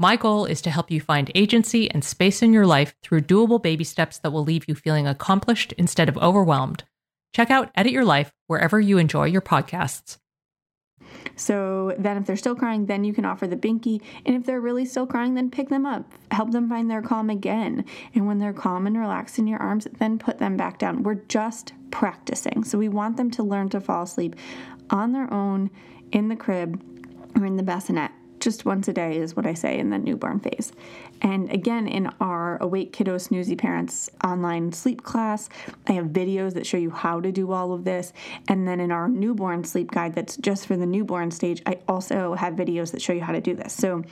My 0.00 0.16
goal 0.16 0.46
is 0.46 0.62
to 0.62 0.70
help 0.70 0.90
you 0.90 0.98
find 0.98 1.30
agency 1.34 1.90
and 1.90 2.02
space 2.02 2.40
in 2.40 2.54
your 2.54 2.64
life 2.64 2.94
through 3.02 3.20
doable 3.20 3.62
baby 3.62 3.84
steps 3.84 4.16
that 4.20 4.30
will 4.30 4.42
leave 4.42 4.66
you 4.66 4.74
feeling 4.74 5.06
accomplished 5.06 5.74
instead 5.74 6.08
of 6.08 6.16
overwhelmed. 6.16 6.84
Check 7.34 7.50
out 7.50 7.70
Edit 7.74 7.92
Your 7.92 8.06
Life 8.06 8.32
wherever 8.46 8.80
you 8.80 8.96
enjoy 8.96 9.26
your 9.26 9.42
podcasts. 9.42 10.16
So 11.36 11.94
then, 11.98 12.16
if 12.16 12.24
they're 12.24 12.38
still 12.38 12.54
crying, 12.54 12.86
then 12.86 13.04
you 13.04 13.12
can 13.12 13.26
offer 13.26 13.46
the 13.46 13.58
binky. 13.58 14.00
And 14.24 14.34
if 14.34 14.46
they're 14.46 14.62
really 14.62 14.86
still 14.86 15.06
crying, 15.06 15.34
then 15.34 15.50
pick 15.50 15.68
them 15.68 15.84
up. 15.84 16.10
Help 16.30 16.52
them 16.52 16.70
find 16.70 16.90
their 16.90 17.02
calm 17.02 17.28
again. 17.28 17.84
And 18.14 18.26
when 18.26 18.38
they're 18.38 18.54
calm 18.54 18.86
and 18.86 18.96
relaxed 18.96 19.38
in 19.38 19.46
your 19.46 19.58
arms, 19.58 19.86
then 19.98 20.18
put 20.18 20.38
them 20.38 20.56
back 20.56 20.78
down. 20.78 21.02
We're 21.02 21.16
just 21.28 21.74
practicing. 21.90 22.64
So 22.64 22.78
we 22.78 22.88
want 22.88 23.18
them 23.18 23.30
to 23.32 23.42
learn 23.42 23.68
to 23.68 23.82
fall 23.82 24.04
asleep 24.04 24.34
on 24.88 25.12
their 25.12 25.30
own 25.30 25.70
in 26.10 26.28
the 26.28 26.36
crib 26.36 26.82
or 27.36 27.44
in 27.44 27.56
the 27.56 27.62
bassinet 27.62 28.12
just 28.40 28.64
once 28.64 28.88
a 28.88 28.92
day 28.92 29.18
is 29.18 29.36
what 29.36 29.46
I 29.46 29.54
say 29.54 29.78
in 29.78 29.90
the 29.90 29.98
newborn 29.98 30.40
phase. 30.40 30.72
And 31.22 31.50
again, 31.52 31.86
in 31.86 32.10
our 32.20 32.56
Awake 32.62 32.92
Kiddo 32.92 33.16
Snoozy 33.16 33.56
Parents 33.56 34.10
online 34.24 34.72
sleep 34.72 35.02
class, 35.02 35.48
I 35.86 35.92
have 35.92 36.06
videos 36.06 36.54
that 36.54 36.66
show 36.66 36.78
you 36.78 36.90
how 36.90 37.20
to 37.20 37.30
do 37.30 37.52
all 37.52 37.72
of 37.72 37.84
this. 37.84 38.12
And 38.48 38.66
then 38.66 38.80
in 38.80 38.90
our 38.90 39.08
newborn 39.08 39.64
sleep 39.64 39.90
guide, 39.90 40.14
that's 40.14 40.36
just 40.38 40.66
for 40.66 40.76
the 40.76 40.86
newborn 40.86 41.30
stage, 41.30 41.62
I 41.66 41.78
also 41.86 42.34
have 42.34 42.54
videos 42.54 42.90
that 42.92 43.02
show 43.02 43.12
you 43.12 43.20
how 43.20 43.32
to 43.32 43.40
do 43.40 43.54
this. 43.54 43.72
So 43.72 44.02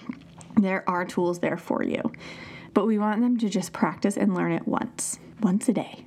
there 0.57 0.89
are 0.89 1.05
tools 1.05 1.39
there 1.39 1.57
for 1.57 1.83
you. 1.83 2.13
But 2.75 2.87
we 2.87 2.99
want 2.99 3.23
them 3.23 3.39
to 3.39 3.49
just 3.49 3.73
practice 3.73 4.17
and 4.17 4.35
learn 4.35 4.53
it 4.53 4.69
once, 4.69 5.19
once 5.41 5.69
a 5.69 5.73
day. 5.73 6.05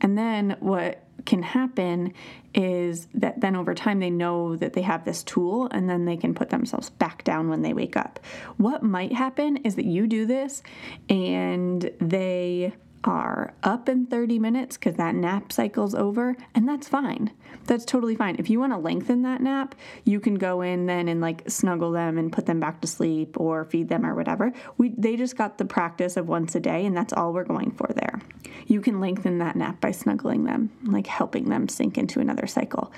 And 0.00 0.18
then 0.18 0.56
what 0.60 1.04
can 1.26 1.42
happen 1.42 2.12
is 2.54 3.06
that 3.14 3.40
then 3.40 3.56
over 3.56 3.74
time 3.74 4.00
they 4.00 4.10
know 4.10 4.56
that 4.56 4.72
they 4.72 4.82
have 4.82 5.04
this 5.04 5.22
tool 5.22 5.68
and 5.70 5.88
then 5.88 6.04
they 6.04 6.16
can 6.16 6.34
put 6.34 6.50
themselves 6.50 6.90
back 6.90 7.24
down 7.24 7.48
when 7.48 7.62
they 7.62 7.72
wake 7.72 7.96
up. 7.96 8.20
What 8.56 8.82
might 8.82 9.12
happen 9.12 9.58
is 9.58 9.76
that 9.76 9.84
you 9.84 10.06
do 10.06 10.26
this 10.26 10.62
and 11.08 11.90
they 12.00 12.72
are 13.04 13.54
up 13.62 13.88
in 13.88 14.06
30 14.06 14.38
minutes 14.38 14.76
because 14.76 14.96
that 14.96 15.14
nap 15.14 15.52
cycle's 15.52 15.94
over, 15.94 16.36
and 16.54 16.68
that's 16.68 16.88
fine. 16.88 17.30
That's 17.66 17.84
totally 17.84 18.16
fine. 18.16 18.36
If 18.38 18.50
you 18.50 18.60
want 18.60 18.72
to 18.72 18.78
lengthen 18.78 19.22
that 19.22 19.40
nap, 19.40 19.74
you 20.04 20.20
can 20.20 20.34
go 20.34 20.60
in 20.60 20.86
then 20.86 21.08
and 21.08 21.20
like 21.20 21.48
snuggle 21.48 21.92
them 21.92 22.18
and 22.18 22.32
put 22.32 22.46
them 22.46 22.60
back 22.60 22.80
to 22.80 22.86
sleep 22.86 23.38
or 23.40 23.64
feed 23.64 23.88
them 23.88 24.04
or 24.04 24.14
whatever. 24.14 24.52
We 24.76 24.90
they 24.96 25.16
just 25.16 25.36
got 25.36 25.58
the 25.58 25.64
practice 25.64 26.16
of 26.16 26.28
once 26.28 26.54
a 26.54 26.60
day, 26.60 26.84
and 26.84 26.96
that's 26.96 27.12
all 27.12 27.32
we're 27.32 27.44
going 27.44 27.72
for 27.72 27.88
there. 27.94 28.20
You 28.66 28.80
can 28.80 29.00
lengthen 29.00 29.38
that 29.38 29.56
nap 29.56 29.80
by 29.80 29.90
snuggling 29.90 30.44
them, 30.44 30.70
like 30.84 31.06
helping 31.06 31.48
them 31.48 31.68
sink 31.68 31.98
into 31.98 32.20
another 32.20 32.46
cycle. 32.46 32.92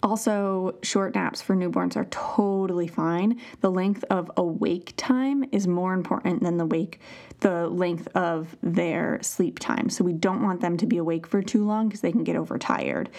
Also, 0.00 0.78
short 0.82 1.14
naps 1.16 1.42
for 1.42 1.56
newborns 1.56 1.96
are 1.96 2.06
totally 2.06 2.86
fine. 2.86 3.40
The 3.60 3.70
length 3.70 4.04
of 4.10 4.30
awake 4.36 4.94
time 4.96 5.44
is 5.50 5.66
more 5.66 5.92
important 5.92 6.42
than 6.42 6.56
the 6.56 6.66
wake 6.66 7.00
the 7.40 7.68
length 7.68 8.08
of 8.16 8.56
their 8.62 9.22
sleep 9.22 9.58
time. 9.58 9.88
So 9.90 10.04
we 10.04 10.12
don't 10.12 10.42
want 10.42 10.60
them 10.60 10.76
to 10.78 10.86
be 10.86 10.96
awake 10.96 11.26
for 11.26 11.42
too 11.42 11.64
long 11.64 11.88
because 11.88 12.00
they 12.00 12.12
can 12.12 12.24
get 12.24 12.36
overtired. 12.36 13.10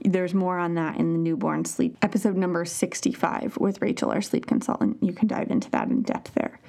There's 0.00 0.34
more 0.34 0.58
on 0.58 0.74
that 0.74 0.96
in 0.96 1.12
the 1.12 1.18
newborn 1.18 1.64
sleep 1.64 1.96
episode 2.02 2.36
number 2.36 2.64
65 2.64 3.56
with 3.58 3.80
Rachel, 3.80 4.10
our 4.10 4.22
sleep 4.22 4.46
consultant. 4.46 5.02
You 5.02 5.12
can 5.12 5.28
dive 5.28 5.50
into 5.50 5.70
that 5.70 5.88
in 5.88 6.02
depth 6.02 6.34
there. 6.34 6.60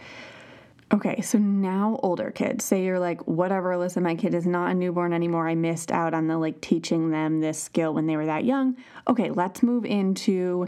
Okay, 0.93 1.19
so 1.21 1.39
now 1.39 1.99
older 2.03 2.29
kids. 2.29 2.63
Say 2.63 2.85
you're 2.85 2.99
like, 2.99 3.25
whatever, 3.27 3.71
Alyssa, 3.71 4.01
my 4.03 4.13
kid 4.13 4.35
is 4.35 4.45
not 4.45 4.69
a 4.69 4.73
newborn 4.75 5.13
anymore. 5.13 5.47
I 5.47 5.55
missed 5.55 5.91
out 5.91 6.13
on 6.13 6.27
the 6.27 6.37
like 6.37 6.61
teaching 6.61 7.09
them 7.09 7.41
this 7.41 7.61
skill 7.61 7.93
when 7.93 8.05
they 8.05 8.15
were 8.15 8.27
that 8.27 8.45
young. 8.45 8.77
Okay, 9.07 9.31
let's 9.31 9.63
move 9.63 9.83
into 9.83 10.67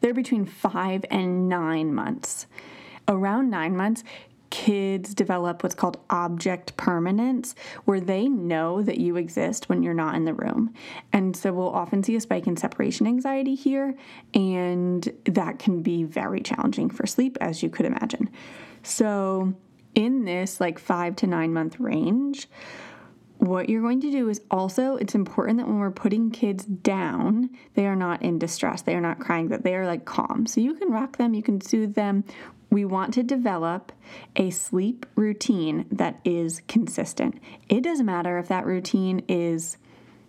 they're 0.00 0.12
between 0.12 0.44
five 0.44 1.04
and 1.08 1.48
nine 1.48 1.94
months. 1.94 2.48
Around 3.06 3.50
nine 3.50 3.76
months, 3.76 4.02
kids 4.50 5.14
develop 5.14 5.62
what's 5.62 5.74
called 5.74 5.98
object 6.10 6.76
permanence, 6.76 7.54
where 7.84 8.00
they 8.00 8.28
know 8.28 8.82
that 8.82 8.98
you 8.98 9.16
exist 9.16 9.68
when 9.68 9.82
you're 9.84 9.94
not 9.94 10.16
in 10.16 10.24
the 10.24 10.34
room. 10.34 10.74
And 11.12 11.36
so 11.36 11.52
we'll 11.52 11.70
often 11.70 12.02
see 12.02 12.16
a 12.16 12.20
spike 12.20 12.46
in 12.48 12.56
separation 12.56 13.06
anxiety 13.06 13.54
here, 13.54 13.94
and 14.32 15.08
that 15.26 15.60
can 15.60 15.82
be 15.82 16.02
very 16.02 16.40
challenging 16.40 16.90
for 16.90 17.06
sleep, 17.06 17.38
as 17.40 17.62
you 17.62 17.70
could 17.70 17.86
imagine. 17.86 18.30
So, 18.84 19.54
in 19.94 20.24
this 20.24 20.60
like 20.60 20.78
five 20.78 21.16
to 21.16 21.26
nine 21.26 21.52
month 21.52 21.80
range, 21.80 22.48
what 23.38 23.68
you're 23.68 23.82
going 23.82 24.00
to 24.02 24.10
do 24.10 24.28
is 24.28 24.40
also, 24.50 24.96
it's 24.96 25.14
important 25.14 25.58
that 25.58 25.66
when 25.66 25.78
we're 25.78 25.90
putting 25.90 26.30
kids 26.30 26.64
down, 26.64 27.50
they 27.74 27.86
are 27.86 27.96
not 27.96 28.22
in 28.22 28.38
distress. 28.38 28.82
They 28.82 28.94
are 28.94 29.00
not 29.00 29.18
crying, 29.18 29.48
that 29.48 29.64
they 29.64 29.74
are 29.74 29.86
like 29.86 30.04
calm. 30.04 30.46
So 30.46 30.60
you 30.60 30.74
can 30.74 30.90
rock 30.90 31.16
them, 31.16 31.34
you 31.34 31.42
can 31.42 31.60
soothe 31.60 31.94
them. 31.94 32.24
We 32.70 32.84
want 32.84 33.14
to 33.14 33.22
develop 33.22 33.92
a 34.36 34.50
sleep 34.50 35.06
routine 35.14 35.86
that 35.92 36.20
is 36.24 36.62
consistent. 36.68 37.40
It 37.68 37.82
doesn't 37.82 38.06
matter 38.06 38.38
if 38.38 38.48
that 38.48 38.66
routine 38.66 39.22
is 39.28 39.78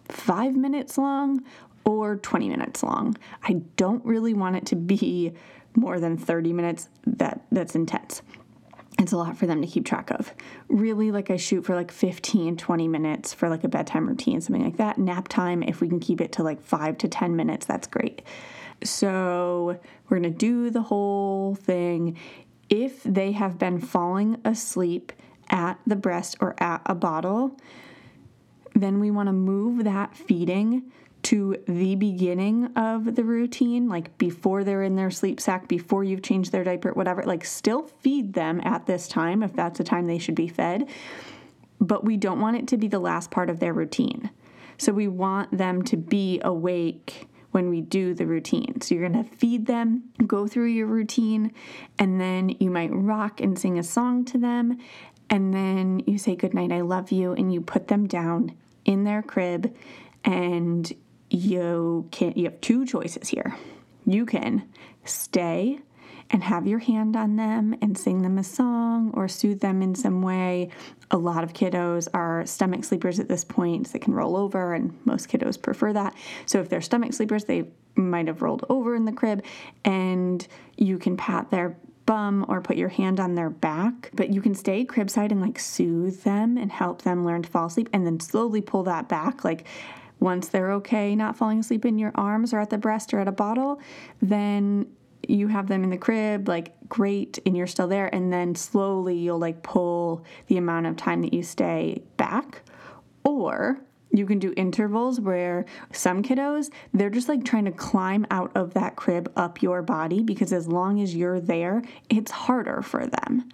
five 0.07 0.55
minutes 0.55 0.97
long 0.97 1.43
or 1.85 2.17
20 2.17 2.49
minutes 2.49 2.83
long. 2.83 3.15
I 3.43 3.53
don't 3.75 4.03
really 4.05 4.33
want 4.33 4.55
it 4.55 4.65
to 4.67 4.75
be 4.75 5.33
more 5.75 5.99
than 5.99 6.17
30 6.17 6.53
minutes. 6.53 6.89
That 7.05 7.41
that's 7.51 7.75
intense 7.75 8.21
it's 9.05 9.13
a 9.13 9.17
lot 9.17 9.37
for 9.37 9.45
them 9.45 9.61
to 9.61 9.67
keep 9.67 9.85
track 9.85 10.09
of. 10.09 10.33
Really, 10.67 11.11
like 11.11 11.29
I 11.29 11.37
shoot 11.37 11.63
for 11.63 11.75
like 11.75 11.91
15, 11.91 12.57
20 12.57 12.87
minutes 12.87 13.35
for 13.35 13.49
like 13.49 13.63
a 13.63 13.67
bedtime 13.67 14.07
routine, 14.07 14.41
something 14.41 14.63
like 14.63 14.77
that. 14.77 14.97
Nap 14.97 15.27
time, 15.27 15.61
if 15.61 15.79
we 15.79 15.87
can 15.87 15.99
keep 15.99 16.21
it 16.21 16.31
to 16.33 16.43
like 16.43 16.59
five 16.59 16.97
to 16.97 17.07
10 17.07 17.35
minutes, 17.35 17.67
that's 17.67 17.85
great. 17.85 18.23
So 18.83 19.79
we're 20.09 20.17
gonna 20.17 20.31
do 20.31 20.71
the 20.71 20.81
whole 20.81 21.53
thing. 21.53 22.17
If 22.67 23.03
they 23.03 23.31
have 23.33 23.59
been 23.59 23.79
falling 23.79 24.41
asleep 24.43 25.13
at 25.51 25.79
the 25.85 25.95
breast 25.95 26.37
or 26.39 26.55
at 26.57 26.81
a 26.87 26.95
bottle, 26.95 27.55
then 28.73 28.99
we 28.99 29.11
wanna 29.11 29.33
move 29.33 29.83
that 29.83 30.15
feeding 30.15 30.91
to 31.25 31.57
the 31.67 31.95
beginning 31.95 32.67
of 32.75 33.15
the 33.15 33.23
routine, 33.23 33.89
like 33.89 34.15
before 34.19 34.63
they're 34.63 34.83
in 34.83 34.95
their 34.95 35.09
sleep 35.09 35.41
sack, 35.41 35.67
before 35.67 36.03
you've 36.03 36.21
changed 36.21 36.51
their 36.51 36.63
diaper, 36.63 36.93
whatever, 36.93 37.23
like 37.23 37.43
still 37.43 37.87
feed 38.01 38.33
them 38.33 38.61
at 38.63 38.85
this 38.85 39.07
time 39.07 39.41
if 39.41 39.51
that's 39.53 39.79
the 39.79 39.83
time 39.83 40.05
they 40.05 40.19
should 40.19 40.35
be 40.35 40.47
fed. 40.47 40.87
But 41.81 42.05
we 42.05 42.15
don't 42.15 42.39
want 42.39 42.57
it 42.57 42.67
to 42.67 42.77
be 42.77 42.87
the 42.87 42.99
last 42.99 43.31
part 43.31 43.49
of 43.49 43.59
their 43.59 43.73
routine. 43.73 44.29
So 44.77 44.93
we 44.93 45.07
want 45.07 45.57
them 45.57 45.81
to 45.83 45.97
be 45.97 46.41
awake 46.43 47.27
when 47.49 47.69
we 47.69 47.81
do 47.81 48.13
the 48.13 48.27
routine. 48.27 48.81
So 48.81 48.93
you're 48.93 49.09
going 49.09 49.23
to 49.23 49.35
feed 49.37 49.65
them, 49.65 50.03
go 50.27 50.45
through 50.45 50.67
your 50.67 50.87
routine, 50.87 51.53
and 51.97 52.21
then 52.21 52.49
you 52.59 52.69
might 52.69 52.91
rock 52.93 53.41
and 53.41 53.57
sing 53.57 53.79
a 53.79 53.83
song 53.83 54.25
to 54.25 54.37
them. 54.37 54.77
And 55.31 55.51
then 55.51 56.03
you 56.05 56.19
say, 56.19 56.35
Good 56.35 56.53
night, 56.53 56.71
I 56.71 56.81
love 56.81 57.11
you, 57.11 57.31
and 57.31 57.51
you 57.51 57.61
put 57.61 57.87
them 57.87 58.05
down 58.05 58.55
in 58.83 59.05
their 59.05 59.23
crib 59.23 59.75
and 60.25 60.91
you 61.35 62.07
can 62.11 62.33
you 62.35 62.45
have 62.45 62.61
two 62.61 62.85
choices 62.85 63.29
here. 63.29 63.55
You 64.05 64.25
can 64.25 64.69
stay 65.03 65.79
and 66.31 66.43
have 66.43 66.65
your 66.65 66.79
hand 66.79 67.15
on 67.15 67.35
them 67.35 67.75
and 67.81 67.97
sing 67.97 68.21
them 68.21 68.37
a 68.37 68.43
song 68.43 69.11
or 69.13 69.27
soothe 69.27 69.59
them 69.59 69.81
in 69.81 69.93
some 69.93 70.21
way. 70.21 70.69
A 71.11 71.17
lot 71.17 71.43
of 71.43 71.53
kiddos 71.53 72.07
are 72.13 72.45
stomach 72.45 72.83
sleepers 72.83 73.19
at 73.19 73.27
this 73.27 73.43
point, 73.43 73.87
so 73.87 73.93
they 73.93 73.99
can 73.99 74.13
roll 74.13 74.35
over, 74.35 74.73
and 74.73 74.97
most 75.05 75.29
kiddos 75.29 75.61
prefer 75.61 75.93
that. 75.93 76.15
So 76.47 76.59
if 76.59 76.69
they're 76.69 76.81
stomach 76.81 77.13
sleepers, 77.13 77.45
they 77.45 77.69
might 77.95 78.27
have 78.27 78.41
rolled 78.41 78.65
over 78.69 78.95
in 78.95 79.05
the 79.05 79.11
crib, 79.11 79.43
and 79.83 80.45
you 80.77 80.97
can 80.97 81.15
pat 81.15 81.51
their 81.51 81.77
bum 82.07 82.45
or 82.47 82.61
put 82.61 82.77
your 82.77 82.89
hand 82.89 83.19
on 83.19 83.35
their 83.35 83.49
back, 83.49 84.09
but 84.13 84.33
you 84.33 84.41
can 84.41 84.55
stay 84.55 84.85
cribside 84.85 85.31
and 85.31 85.41
like 85.41 85.59
soothe 85.59 86.23
them 86.23 86.57
and 86.57 86.71
help 86.71 87.01
them 87.01 87.25
learn 87.25 87.43
to 87.43 87.49
fall 87.49 87.67
asleep 87.67 87.89
and 87.93 88.05
then 88.05 88.19
slowly 88.19 88.61
pull 88.61 88.83
that 88.83 89.09
back. 89.09 89.43
Like 89.43 89.65
once 90.25 90.47
they're 90.47 90.71
okay 90.71 91.15
not 91.15 91.37
falling 91.37 91.59
asleep 91.59 91.85
in 91.85 91.99
your 91.99 92.11
arms 92.15 92.51
or 92.51 92.59
at 92.59 92.71
the 92.71 92.77
breast 92.79 93.13
or 93.13 93.19
at 93.19 93.27
a 93.27 93.31
bottle, 93.31 93.79
then 94.23 94.87
you 95.27 95.47
have 95.47 95.67
them 95.67 95.83
in 95.83 95.91
the 95.91 95.97
crib, 95.97 96.47
like 96.47 96.73
great, 96.89 97.37
and 97.45 97.55
you're 97.55 97.67
still 97.67 97.87
there. 97.87 98.13
And 98.13 98.33
then 98.33 98.55
slowly 98.55 99.15
you'll 99.15 99.39
like 99.39 99.61
pull 99.61 100.25
the 100.47 100.57
amount 100.57 100.87
of 100.87 100.97
time 100.97 101.21
that 101.21 101.33
you 101.33 101.43
stay 101.43 102.01
back. 102.17 102.63
Or 103.23 103.79
you 104.11 104.25
can 104.25 104.39
do 104.39 104.51
intervals 104.57 105.19
where 105.19 105.65
some 105.91 106.23
kiddos, 106.23 106.71
they're 106.91 107.11
just 107.11 107.29
like 107.29 107.43
trying 107.45 107.65
to 107.65 107.71
climb 107.71 108.25
out 108.31 108.51
of 108.55 108.73
that 108.73 108.95
crib 108.95 109.31
up 109.35 109.61
your 109.61 109.83
body 109.83 110.23
because 110.23 110.51
as 110.51 110.67
long 110.67 111.01
as 111.01 111.15
you're 111.15 111.39
there, 111.39 111.83
it's 112.09 112.31
harder 112.31 112.81
for 112.81 113.05
them. 113.05 113.49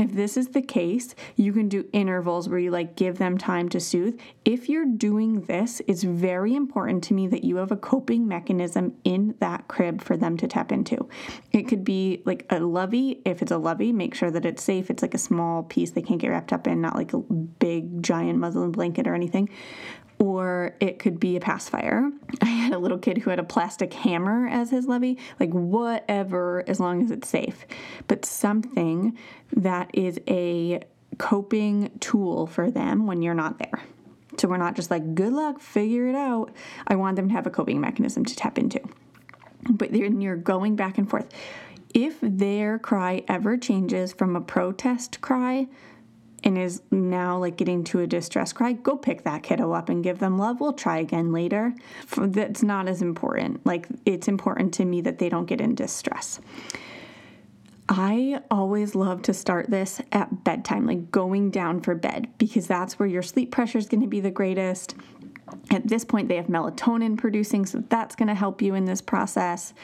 If 0.00 0.12
this 0.14 0.38
is 0.38 0.48
the 0.48 0.62
case, 0.62 1.14
you 1.36 1.52
can 1.52 1.68
do 1.68 1.86
intervals 1.92 2.48
where 2.48 2.58
you 2.58 2.70
like 2.70 2.96
give 2.96 3.18
them 3.18 3.36
time 3.36 3.68
to 3.68 3.78
soothe. 3.78 4.18
If 4.46 4.66
you're 4.66 4.86
doing 4.86 5.42
this, 5.42 5.82
it's 5.86 6.04
very 6.04 6.54
important 6.54 7.04
to 7.04 7.14
me 7.14 7.26
that 7.26 7.44
you 7.44 7.56
have 7.56 7.70
a 7.70 7.76
coping 7.76 8.26
mechanism 8.26 8.96
in 9.04 9.34
that 9.40 9.68
crib 9.68 10.00
for 10.00 10.16
them 10.16 10.38
to 10.38 10.48
tap 10.48 10.72
into. 10.72 11.06
It 11.52 11.68
could 11.68 11.84
be 11.84 12.22
like 12.24 12.46
a 12.48 12.60
lovey. 12.60 13.20
If 13.26 13.42
it's 13.42 13.52
a 13.52 13.58
lovey, 13.58 13.92
make 13.92 14.14
sure 14.14 14.30
that 14.30 14.46
it's 14.46 14.62
safe. 14.62 14.88
It's 14.88 15.02
like 15.02 15.12
a 15.12 15.18
small 15.18 15.64
piece 15.64 15.90
they 15.90 16.00
can't 16.00 16.18
get 16.18 16.28
wrapped 16.28 16.54
up 16.54 16.66
in, 16.66 16.80
not 16.80 16.96
like 16.96 17.12
a 17.12 17.18
big 17.18 18.02
giant 18.02 18.38
muslin 18.38 18.72
blanket 18.72 19.06
or 19.06 19.14
anything 19.14 19.50
or 20.20 20.76
it 20.80 20.98
could 20.98 21.18
be 21.18 21.36
a 21.36 21.40
pacifier. 21.40 22.10
I 22.42 22.46
had 22.46 22.72
a 22.72 22.78
little 22.78 22.98
kid 22.98 23.18
who 23.18 23.30
had 23.30 23.40
a 23.40 23.44
plastic 23.44 23.92
hammer 23.92 24.46
as 24.46 24.70
his 24.70 24.86
levy, 24.86 25.18
like 25.40 25.50
whatever, 25.50 26.62
as 26.68 26.78
long 26.78 27.02
as 27.02 27.10
it's 27.10 27.28
safe. 27.28 27.66
But 28.06 28.24
something 28.24 29.18
that 29.56 29.90
is 29.94 30.20
a 30.28 30.82
coping 31.18 31.90
tool 32.00 32.46
for 32.46 32.70
them 32.70 33.06
when 33.06 33.22
you're 33.22 33.34
not 33.34 33.58
there. 33.58 33.82
So 34.38 34.46
we're 34.46 34.58
not 34.58 34.76
just 34.76 34.90
like, 34.90 35.14
good 35.14 35.32
luck, 35.32 35.60
figure 35.60 36.06
it 36.06 36.14
out. 36.14 36.52
I 36.86 36.96
want 36.96 37.16
them 37.16 37.28
to 37.28 37.34
have 37.34 37.46
a 37.46 37.50
coping 37.50 37.80
mechanism 37.80 38.24
to 38.26 38.36
tap 38.36 38.58
into. 38.58 38.80
But 39.68 39.92
then 39.92 40.20
you're 40.20 40.36
going 40.36 40.76
back 40.76 40.98
and 40.98 41.08
forth. 41.08 41.28
If 41.92 42.18
their 42.22 42.78
cry 42.78 43.24
ever 43.26 43.56
changes 43.56 44.12
from 44.12 44.36
a 44.36 44.40
protest 44.40 45.20
cry 45.20 45.66
and 46.44 46.56
is 46.56 46.82
now 46.90 47.38
like 47.38 47.56
getting 47.56 47.84
to 47.84 48.00
a 48.00 48.06
distress 48.06 48.52
cry, 48.52 48.72
go 48.72 48.96
pick 48.96 49.24
that 49.24 49.42
kiddo 49.42 49.72
up 49.72 49.88
and 49.88 50.02
give 50.02 50.18
them 50.18 50.38
love. 50.38 50.60
We'll 50.60 50.72
try 50.72 50.98
again 50.98 51.32
later. 51.32 51.74
That's 52.16 52.62
not 52.62 52.88
as 52.88 53.02
important. 53.02 53.64
Like, 53.66 53.86
it's 54.06 54.28
important 54.28 54.74
to 54.74 54.84
me 54.84 55.00
that 55.02 55.18
they 55.18 55.28
don't 55.28 55.46
get 55.46 55.60
in 55.60 55.74
distress. 55.74 56.40
I 57.88 58.40
always 58.52 58.94
love 58.94 59.22
to 59.22 59.34
start 59.34 59.68
this 59.68 60.00
at 60.12 60.44
bedtime, 60.44 60.86
like 60.86 61.10
going 61.10 61.50
down 61.50 61.80
for 61.80 61.96
bed, 61.96 62.28
because 62.38 62.68
that's 62.68 62.98
where 63.00 63.08
your 63.08 63.22
sleep 63.22 63.50
pressure 63.50 63.78
is 63.78 63.88
going 63.88 64.02
to 64.02 64.06
be 64.06 64.20
the 64.20 64.30
greatest. 64.30 64.94
At 65.72 65.88
this 65.88 66.04
point, 66.04 66.28
they 66.28 66.36
have 66.36 66.46
melatonin 66.46 67.18
producing, 67.18 67.66
so 67.66 67.82
that's 67.88 68.14
going 68.14 68.28
to 68.28 68.34
help 68.34 68.62
you 68.62 68.76
in 68.76 68.84
this 68.84 69.02
process. 69.02 69.74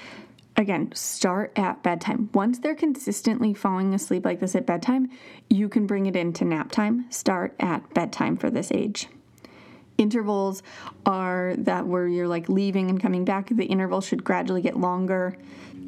Again, 0.58 0.90
start 0.94 1.52
at 1.56 1.82
bedtime. 1.82 2.30
Once 2.32 2.58
they're 2.58 2.74
consistently 2.74 3.52
falling 3.52 3.92
asleep 3.92 4.24
like 4.24 4.40
this 4.40 4.54
at 4.54 4.64
bedtime, 4.64 5.10
you 5.50 5.68
can 5.68 5.86
bring 5.86 6.06
it 6.06 6.16
into 6.16 6.46
nap 6.46 6.72
time. 6.72 7.04
Start 7.10 7.54
at 7.60 7.92
bedtime 7.92 8.38
for 8.38 8.48
this 8.48 8.72
age. 8.72 9.08
Intervals 9.98 10.62
are 11.04 11.54
that 11.58 11.86
where 11.86 12.08
you're 12.08 12.28
like 12.28 12.48
leaving 12.48 12.88
and 12.88 13.00
coming 13.00 13.24
back. 13.24 13.48
The 13.50 13.66
interval 13.66 14.00
should 14.00 14.24
gradually 14.24 14.62
get 14.62 14.78
longer. 14.78 15.36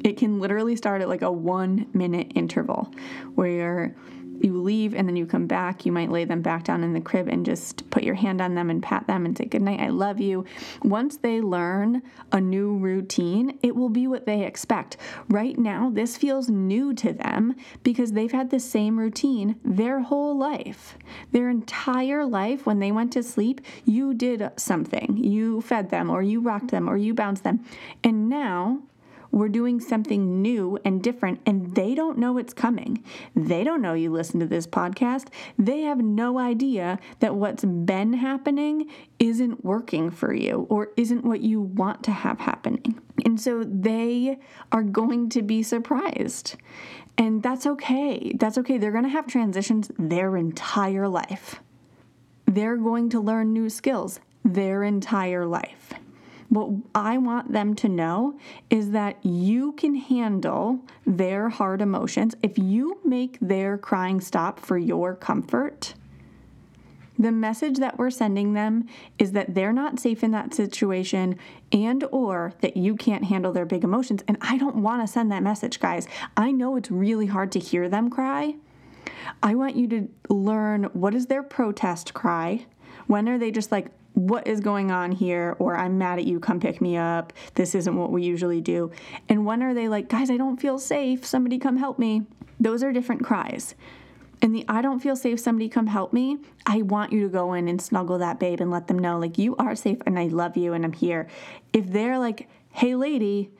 It 0.03 0.17
can 0.17 0.39
literally 0.39 0.75
start 0.75 1.01
at 1.01 1.09
like 1.09 1.23
a 1.23 1.31
one 1.31 1.87
minute 1.93 2.31
interval 2.35 2.91
where 3.33 3.95
you 4.43 4.61
leave 4.61 4.93
and 4.93 5.07
then 5.07 5.15
you 5.15 5.25
come 5.25 5.47
back, 5.47 5.85
you 5.85 5.91
might 5.91 6.11
lay 6.11 6.25
them 6.25 6.41
back 6.41 6.63
down 6.63 6.83
in 6.83 6.93
the 6.93 7.01
crib 7.01 7.27
and 7.27 7.45
just 7.45 7.89
put 7.89 8.03
your 8.03 8.15
hand 8.15 8.41
on 8.41 8.55
them 8.55 8.69
and 8.69 8.81
pat 8.81 9.07
them 9.07 9.25
and 9.25 9.37
say, 9.37 9.45
Good 9.45 9.61
night, 9.61 9.79
I 9.79 9.89
love 9.89 10.19
you. 10.19 10.45
Once 10.83 11.17
they 11.17 11.41
learn 11.41 12.01
a 12.31 12.39
new 12.39 12.77
routine, 12.77 13.57
it 13.61 13.75
will 13.75 13.89
be 13.89 14.07
what 14.07 14.25
they 14.25 14.45
expect. 14.45 14.97
Right 15.29 15.57
now, 15.57 15.89
this 15.89 16.17
feels 16.17 16.49
new 16.49 16.93
to 16.95 17.13
them 17.13 17.55
because 17.83 18.11
they've 18.11 18.31
had 18.31 18.49
the 18.49 18.59
same 18.59 18.97
routine 18.97 19.59
their 19.63 20.01
whole 20.01 20.37
life. 20.37 20.97
Their 21.31 21.49
entire 21.49 22.25
life, 22.25 22.65
when 22.65 22.79
they 22.79 22.91
went 22.91 23.13
to 23.13 23.23
sleep, 23.23 23.61
you 23.85 24.13
did 24.13 24.49
something. 24.57 25.17
You 25.17 25.61
fed 25.61 25.89
them, 25.89 26.09
or 26.09 26.21
you 26.21 26.39
rocked 26.39 26.71
them, 26.71 26.89
or 26.89 26.97
you 26.97 27.13
bounced 27.13 27.43
them. 27.43 27.63
And 28.03 28.29
now, 28.29 28.81
we're 29.31 29.49
doing 29.49 29.79
something 29.79 30.41
new 30.41 30.79
and 30.83 31.03
different, 31.03 31.41
and 31.45 31.75
they 31.75 31.95
don't 31.95 32.17
know 32.17 32.37
it's 32.37 32.53
coming. 32.53 33.03
They 33.35 33.63
don't 33.63 33.81
know 33.81 33.93
you 33.93 34.11
listen 34.11 34.39
to 34.39 34.45
this 34.45 34.67
podcast. 34.67 35.27
They 35.57 35.81
have 35.81 35.99
no 35.99 36.39
idea 36.39 36.99
that 37.19 37.35
what's 37.35 37.65
been 37.65 38.13
happening 38.13 38.89
isn't 39.19 39.63
working 39.63 40.11
for 40.11 40.33
you 40.33 40.65
or 40.69 40.89
isn't 40.97 41.25
what 41.25 41.41
you 41.41 41.61
want 41.61 42.03
to 42.03 42.11
have 42.11 42.39
happening. 42.39 42.99
And 43.25 43.39
so 43.39 43.63
they 43.63 44.39
are 44.71 44.83
going 44.83 45.29
to 45.29 45.41
be 45.41 45.63
surprised. 45.63 46.55
And 47.17 47.43
that's 47.43 47.65
okay. 47.65 48.33
That's 48.39 48.57
okay. 48.57 48.77
They're 48.77 48.91
going 48.91 49.03
to 49.03 49.09
have 49.09 49.27
transitions 49.27 49.91
their 49.99 50.37
entire 50.37 51.07
life. 51.07 51.59
They're 52.45 52.77
going 52.77 53.09
to 53.09 53.19
learn 53.19 53.53
new 53.53 53.69
skills 53.69 54.19
their 54.43 54.83
entire 54.83 55.45
life. 55.45 55.93
What 56.49 56.71
I 56.95 57.19
want 57.19 57.53
them 57.53 57.75
to 57.75 57.87
know 57.87 58.37
is 58.71 58.91
that 58.91 59.23
you 59.23 59.73
can 59.73 59.95
handle 59.95 60.79
their 61.05 61.49
hard 61.49 61.79
emotions. 61.81 62.35
If 62.41 62.57
you 62.57 62.99
make 63.05 63.37
their 63.39 63.77
crying 63.77 64.19
stop 64.19 64.59
for 64.59 64.77
your 64.77 65.15
comfort, 65.15 65.93
the 67.19 67.31
message 67.31 67.77
that 67.77 67.99
we're 67.99 68.09
sending 68.09 68.53
them 68.53 68.87
is 69.19 69.33
that 69.33 69.53
they're 69.53 69.73
not 69.73 69.99
safe 69.99 70.23
in 70.23 70.31
that 70.31 70.53
situation 70.53 71.37
and 71.71 72.05
or 72.11 72.53
that 72.61 72.77
you 72.77 72.95
can't 72.95 73.25
handle 73.25 73.51
their 73.51 73.65
big 73.65 73.83
emotions 73.83 74.23
and 74.27 74.37
I 74.41 74.57
don't 74.57 74.77
want 74.77 75.05
to 75.05 75.11
send 75.11 75.29
that 75.31 75.43
message 75.43 75.79
guys. 75.81 76.07
I 76.37 76.51
know 76.51 76.77
it's 76.77 76.89
really 76.89 77.25
hard 77.25 77.51
to 77.51 77.59
hear 77.59 77.89
them 77.89 78.09
cry. 78.09 78.55
I 79.43 79.53
want 79.53 79.75
you 79.75 79.87
to 79.89 80.09
learn 80.29 80.85
what 80.93 81.13
is 81.13 81.27
their 81.27 81.43
protest 81.43 82.13
cry? 82.13 82.65
When 83.07 83.27
are 83.27 83.37
they 83.37 83.51
just 83.51 83.71
like 83.71 83.87
what 84.13 84.47
is 84.47 84.59
going 84.59 84.91
on 84.91 85.11
here 85.11 85.55
or 85.59 85.77
i'm 85.77 85.97
mad 85.97 86.19
at 86.19 86.25
you 86.25 86.39
come 86.39 86.59
pick 86.59 86.81
me 86.81 86.97
up 86.97 87.33
this 87.55 87.75
isn't 87.75 87.95
what 87.95 88.11
we 88.11 88.23
usually 88.23 88.61
do 88.61 88.91
and 89.29 89.45
when 89.45 89.63
are 89.63 89.73
they 89.73 89.87
like 89.87 90.09
guys 90.09 90.29
i 90.29 90.37
don't 90.37 90.57
feel 90.57 90.77
safe 90.77 91.25
somebody 91.25 91.57
come 91.57 91.77
help 91.77 91.97
me 91.97 92.23
those 92.59 92.83
are 92.83 92.91
different 92.91 93.23
cries 93.23 93.75
and 94.41 94.55
the 94.55 94.65
I 94.67 94.81
don't 94.81 94.99
feel 94.99 95.15
safe, 95.15 95.39
somebody 95.39 95.69
come 95.69 95.87
help 95.87 96.13
me, 96.13 96.37
I 96.65 96.81
want 96.81 97.11
you 97.11 97.23
to 97.23 97.29
go 97.29 97.53
in 97.53 97.67
and 97.67 97.81
snuggle 97.81 98.19
that 98.19 98.39
babe 98.39 98.61
and 98.61 98.71
let 98.71 98.87
them 98.87 98.97
know, 98.97 99.19
like, 99.19 99.37
you 99.37 99.55
are 99.57 99.75
safe 99.75 99.97
and 100.05 100.17
I 100.17 100.27
love 100.27 100.55
you 100.55 100.73
and 100.73 100.85
I'm 100.85 100.93
here. 100.93 101.27
If 101.73 101.91
they're 101.91 102.17
like, 102.17 102.47
hey, 102.71 102.95
lady, 102.95 103.51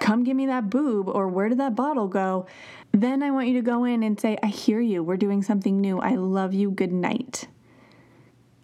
come 0.00 0.24
give 0.24 0.36
me 0.36 0.46
that 0.46 0.70
boob 0.70 1.08
or 1.08 1.28
where 1.28 1.48
did 1.48 1.58
that 1.58 1.76
bottle 1.76 2.08
go? 2.08 2.46
Then 2.92 3.22
I 3.22 3.30
want 3.30 3.48
you 3.48 3.54
to 3.54 3.62
go 3.62 3.84
in 3.84 4.02
and 4.02 4.18
say, 4.18 4.36
I 4.42 4.46
hear 4.48 4.80
you. 4.80 5.02
We're 5.02 5.16
doing 5.16 5.42
something 5.42 5.80
new. 5.80 6.00
I 6.00 6.16
love 6.16 6.52
you. 6.52 6.70
Good 6.70 6.92
night. 6.92 7.46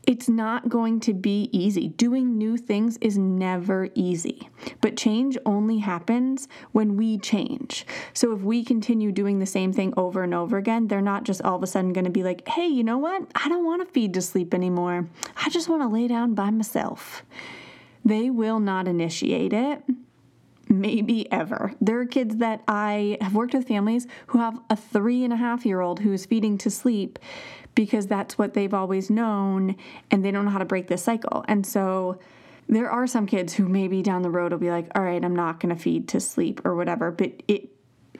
It's 0.07 0.29
not 0.29 0.69
going 0.69 1.01
to 1.01 1.15
be 1.15 1.49
easy. 1.53 1.89
Doing 1.89 2.39
new 2.39 2.57
things 2.57 2.97
is 3.01 3.19
never 3.19 3.89
easy. 3.95 4.49
But 4.81 4.97
change 4.97 5.37
only 5.45 5.79
happens 5.79 6.49
when 6.73 6.97
we 6.97 7.19
change. 7.19 7.87
So 8.13 8.33
if 8.33 8.41
we 8.41 8.65
continue 8.65 9.13
doing 9.13 9.39
the 9.39 9.47
same 9.47 9.73
thing 9.73 9.93
over 9.97 10.23
and 10.23 10.35
over 10.35 10.57
again, 10.57 10.89
they're 10.89 11.01
not 11.01 11.25
just 11.25 11.43
all 11.43 11.57
of 11.57 11.63
a 11.63 11.67
sudden 11.67 11.93
going 11.93 12.07
to 12.07 12.11
be 12.11 12.25
like, 12.25 12.49
hey, 12.49 12.67
you 12.67 12.83
know 12.83 12.99
what? 12.99 13.31
I 13.35 13.49
don't 13.49 13.65
want 13.65 13.87
to 13.87 13.93
feed 13.93 14.15
to 14.15 14.23
sleep 14.23 14.55
anymore. 14.55 15.09
I 15.37 15.51
just 15.51 15.69
want 15.69 15.83
to 15.83 15.89
lay 15.89 16.09
down 16.09 16.35
by 16.35 16.51
myself. 16.51 17.25
They 18.05 18.31
will 18.31 18.61
not 18.61 18.89
initiate 18.89 19.53
it 19.53 19.83
maybe 20.71 21.31
ever. 21.33 21.73
There 21.81 22.01
are 22.01 22.07
kids 22.07 22.37
that 22.37 22.63
I 22.69 23.19
have 23.21 23.35
worked 23.35 23.55
with 23.55 23.67
families 23.67 24.07
who 24.29 24.39
have 24.39 24.59
a 24.71 24.77
three 24.77 25.25
and 25.25 25.33
a 25.33 25.37
half 25.37 25.67
year 25.67 25.81
old 25.81 26.01
who 26.01 26.13
is 26.13 26.25
feeding 26.25 26.57
to 26.59 26.71
sleep 26.71 27.19
because 27.75 28.07
that's 28.07 28.37
what 28.37 28.55
they've 28.55 28.75
always 28.75 29.11
known 29.11 29.77
and 30.11 30.25
they 30.25 30.31
don't 30.31 30.45
know 30.45 30.51
how 30.51 30.59
to 30.59 30.65
break 30.65 30.89
this 30.89 31.03
cycle. 31.03 31.45
And 31.49 31.67
so 31.67 32.19
there 32.69 32.91
are 32.91 33.07
some 33.07 33.27
kids 33.27 33.55
who 33.55 33.69
maybe 33.69 34.03
down 34.03 34.23
the 34.23 34.31
road 34.31 34.53
will 34.53 34.59
be 34.59 34.71
like, 34.71 34.89
all 34.95 35.03
right, 35.03 35.25
I'm 35.25 35.35
not 35.35 35.61
going 35.61 35.75
to 35.75 35.81
feed 35.81 36.09
to 36.09 36.21
sleep 36.21 36.65
or 36.65 36.77
whatever. 36.77 37.11
But 37.11 37.43
it, 37.49 37.71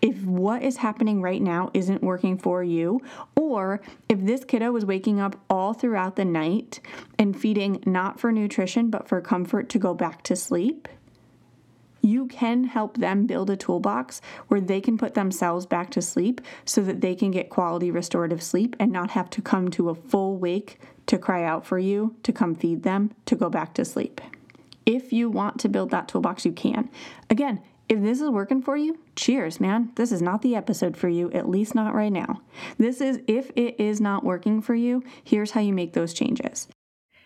if 0.03 0.25
what 0.25 0.63
is 0.63 0.79
happening 0.79 1.21
right 1.21 1.43
now 1.43 1.71
isn't 1.75 2.03
working 2.03 2.39
for 2.39 2.65
you, 2.65 3.01
or 3.37 3.81
if 4.09 4.21
this 4.21 4.45
kiddo 4.45 4.75
is 4.77 4.85
waking 4.85 5.21
up 5.21 5.37
all 5.49 5.73
throughout 5.73 6.17
the 6.17 6.25
night 6.25 6.81
and 7.19 7.39
feeding 7.39 7.83
not 7.87 8.19
for 8.19 8.33
nutrition 8.33 8.91
but 8.91 9.09
for 9.09 9.21
comfort 9.21 9.69
to 9.71 9.79
go 9.79 9.95
back 9.95 10.23
to 10.23 10.35
sleep, 10.35 10.89
you 12.03 12.27
can 12.27 12.65
help 12.65 12.97
them 12.99 13.27
build 13.27 13.51
a 13.51 13.57
toolbox 13.57 14.21
where 14.49 14.61
they 14.61 14.81
can 14.81 14.99
put 14.99 15.15
themselves 15.15 15.67
back 15.67 15.91
to 15.91 16.03
sleep 16.03 16.41
so 16.65 16.83
that 16.83 17.01
they 17.01 17.15
can 17.15 17.31
get 17.31 17.51
quality 17.51 17.91
restorative 17.91 18.43
sleep 18.43 18.77
and 18.79 18.91
not 18.91 19.11
have 19.11 19.31
to 19.31 19.43
come 19.43 19.71
to 19.71 19.91
a 19.91 19.95
full 19.95 20.37
wake 20.39 20.79
to 21.07 21.19
cry 21.19 21.45
out 21.45 21.67
for 21.67 21.79
you, 21.79 22.17
to 22.23 22.33
come 22.33 22.55
feed 22.55 22.83
them, 22.83 23.13
to 23.27 23.35
go 23.35 23.51
back 23.51 23.75
to 23.75 23.85
sleep. 23.85 24.21
If 24.87 25.13
you 25.13 25.29
want 25.31 25.61
to 25.61 25.69
build 25.69 25.91
that 25.91 26.09
toolbox, 26.09 26.45
you 26.45 26.53
can. 26.53 26.91
Again, 27.29 27.61
if 27.89 28.01
this 28.01 28.21
is 28.21 28.31
working 28.31 28.63
for 28.63 28.77
you, 28.77 29.01
cheers, 29.17 29.59
man. 29.59 29.91
This 29.97 30.13
is 30.13 30.23
not 30.23 30.43
the 30.43 30.55
episode 30.55 30.97
for 30.97 31.09
you, 31.09 31.31
at 31.33 31.49
least 31.49 31.75
not 31.75 31.95
right 31.95 32.13
now. 32.13 32.41
This 32.79 33.01
is 33.01 33.21
if 33.27 33.51
it 33.57 33.81
is 33.81 34.01
not 34.01 34.25
working 34.25 34.63
for 34.63 34.77
you, 34.77 35.03
here's 35.25 35.51
how 35.51 35.61
you 35.61 35.73
make 35.73 35.93
those 35.93 36.15
changes. 36.15 36.69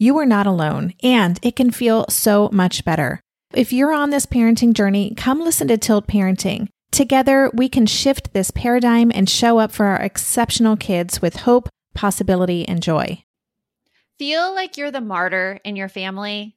you 0.00 0.18
are 0.18 0.26
not 0.26 0.46
alone, 0.46 0.94
and 1.02 1.38
it 1.42 1.54
can 1.54 1.70
feel 1.70 2.06
so 2.08 2.48
much 2.52 2.84
better. 2.86 3.20
If 3.52 3.70
you're 3.70 3.92
on 3.92 4.08
this 4.08 4.24
parenting 4.24 4.72
journey, 4.72 5.14
come 5.14 5.40
listen 5.40 5.68
to 5.68 5.76
Tilt 5.76 6.06
Parenting. 6.06 6.68
Together, 6.90 7.50
we 7.52 7.68
can 7.68 7.84
shift 7.84 8.32
this 8.32 8.50
paradigm 8.50 9.12
and 9.14 9.28
show 9.28 9.58
up 9.58 9.70
for 9.70 9.86
our 9.86 10.00
exceptional 10.00 10.76
kids 10.76 11.20
with 11.20 11.36
hope, 11.36 11.68
possibility, 11.94 12.66
and 12.66 12.82
joy. 12.82 13.22
Feel 14.18 14.54
like 14.54 14.78
you're 14.78 14.90
the 14.90 15.02
martyr 15.02 15.60
in 15.64 15.76
your 15.76 15.88
family? 15.90 16.56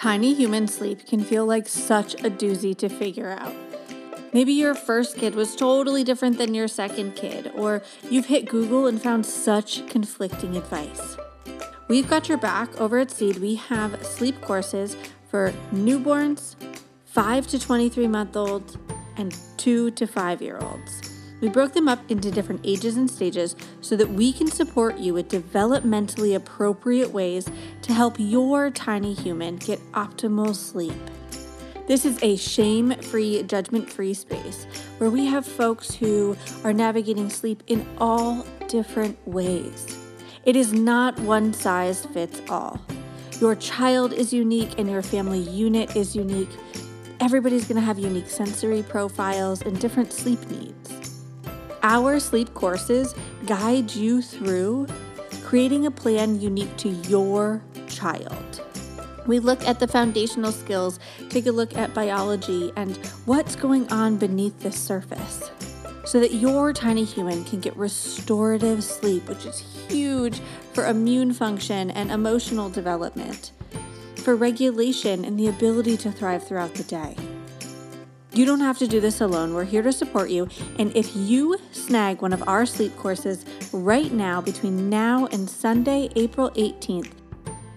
Tiny 0.00 0.32
human 0.32 0.66
sleep 0.66 1.06
can 1.06 1.22
feel 1.22 1.44
like 1.44 1.68
such 1.68 2.14
a 2.14 2.30
doozy 2.30 2.74
to 2.78 2.88
figure 2.88 3.36
out. 3.38 3.54
Maybe 4.32 4.54
your 4.54 4.74
first 4.74 5.18
kid 5.18 5.34
was 5.34 5.54
totally 5.54 6.04
different 6.04 6.38
than 6.38 6.54
your 6.54 6.68
second 6.68 7.16
kid, 7.16 7.52
or 7.54 7.82
you've 8.08 8.24
hit 8.24 8.48
Google 8.48 8.86
and 8.86 8.98
found 8.98 9.26
such 9.26 9.86
conflicting 9.88 10.56
advice. 10.56 11.18
We've 11.88 12.08
got 12.08 12.30
your 12.30 12.38
back 12.38 12.80
over 12.80 12.98
at 12.98 13.10
Seed. 13.10 13.40
We 13.40 13.56
have 13.56 14.02
sleep 14.06 14.40
courses 14.40 14.96
for 15.28 15.52
newborns, 15.70 16.54
5 17.04 17.46
to 17.48 17.58
23 17.58 18.08
month 18.08 18.38
olds, 18.38 18.78
and 19.18 19.36
2 19.58 19.90
to 19.90 20.06
5 20.06 20.40
year 20.40 20.56
olds. 20.62 21.09
We 21.40 21.48
broke 21.48 21.72
them 21.72 21.88
up 21.88 21.98
into 22.10 22.30
different 22.30 22.60
ages 22.64 22.96
and 22.96 23.10
stages 23.10 23.56
so 23.80 23.96
that 23.96 24.10
we 24.10 24.32
can 24.32 24.46
support 24.46 24.98
you 24.98 25.14
with 25.14 25.28
developmentally 25.28 26.34
appropriate 26.34 27.10
ways 27.10 27.48
to 27.82 27.94
help 27.94 28.16
your 28.18 28.70
tiny 28.70 29.14
human 29.14 29.56
get 29.56 29.80
optimal 29.92 30.54
sleep. 30.54 30.92
This 31.86 32.04
is 32.04 32.22
a 32.22 32.36
shame 32.36 32.94
free, 33.00 33.42
judgment 33.42 33.90
free 33.90 34.14
space 34.14 34.66
where 34.98 35.10
we 35.10 35.26
have 35.26 35.44
folks 35.44 35.92
who 35.94 36.36
are 36.62 36.72
navigating 36.72 37.28
sleep 37.28 37.62
in 37.66 37.84
all 37.98 38.46
different 38.68 39.18
ways. 39.26 39.98
It 40.44 40.56
is 40.56 40.72
not 40.72 41.18
one 41.20 41.52
size 41.52 42.06
fits 42.06 42.40
all. 42.48 42.80
Your 43.40 43.54
child 43.56 44.12
is 44.12 44.32
unique 44.32 44.78
and 44.78 44.88
your 44.88 45.02
family 45.02 45.40
unit 45.40 45.96
is 45.96 46.14
unique. 46.14 46.50
Everybody's 47.20 47.66
going 47.66 47.76
to 47.76 47.82
have 47.82 47.98
unique 47.98 48.28
sensory 48.28 48.82
profiles 48.82 49.62
and 49.62 49.80
different 49.80 50.12
sleep 50.12 50.40
needs. 50.50 51.09
Our 51.82 52.20
sleep 52.20 52.52
courses 52.54 53.14
guide 53.46 53.94
you 53.94 54.20
through 54.22 54.86
creating 55.42 55.86
a 55.86 55.90
plan 55.90 56.40
unique 56.40 56.76
to 56.78 56.88
your 56.88 57.62
child. 57.88 58.62
We 59.26 59.38
look 59.38 59.66
at 59.66 59.80
the 59.80 59.88
foundational 59.88 60.52
skills, 60.52 60.98
take 61.28 61.46
a 61.46 61.52
look 61.52 61.76
at 61.76 61.94
biology 61.94 62.72
and 62.76 62.96
what's 63.24 63.56
going 63.56 63.90
on 63.92 64.16
beneath 64.16 64.58
the 64.60 64.72
surface 64.72 65.50
so 66.04 66.18
that 66.20 66.34
your 66.34 66.72
tiny 66.72 67.04
human 67.04 67.44
can 67.44 67.60
get 67.60 67.76
restorative 67.76 68.82
sleep, 68.82 69.28
which 69.28 69.46
is 69.46 69.60
huge 69.88 70.40
for 70.72 70.86
immune 70.86 71.32
function 71.32 71.90
and 71.90 72.10
emotional 72.10 72.68
development, 72.68 73.52
for 74.16 74.34
regulation 74.34 75.24
and 75.24 75.38
the 75.38 75.48
ability 75.48 75.96
to 75.96 76.10
thrive 76.10 76.46
throughout 76.46 76.74
the 76.74 76.84
day. 76.84 77.14
You 78.32 78.44
don't 78.44 78.60
have 78.60 78.78
to 78.78 78.86
do 78.86 79.00
this 79.00 79.20
alone. 79.20 79.54
We're 79.54 79.64
here 79.64 79.82
to 79.82 79.92
support 79.92 80.30
you. 80.30 80.48
And 80.78 80.94
if 80.96 81.16
you 81.16 81.58
snag 81.72 82.22
one 82.22 82.32
of 82.32 82.46
our 82.46 82.64
sleep 82.64 82.96
courses 82.96 83.44
right 83.72 84.12
now 84.12 84.40
between 84.40 84.88
now 84.88 85.26
and 85.26 85.50
Sunday, 85.50 86.10
April 86.14 86.50
18th, 86.52 87.10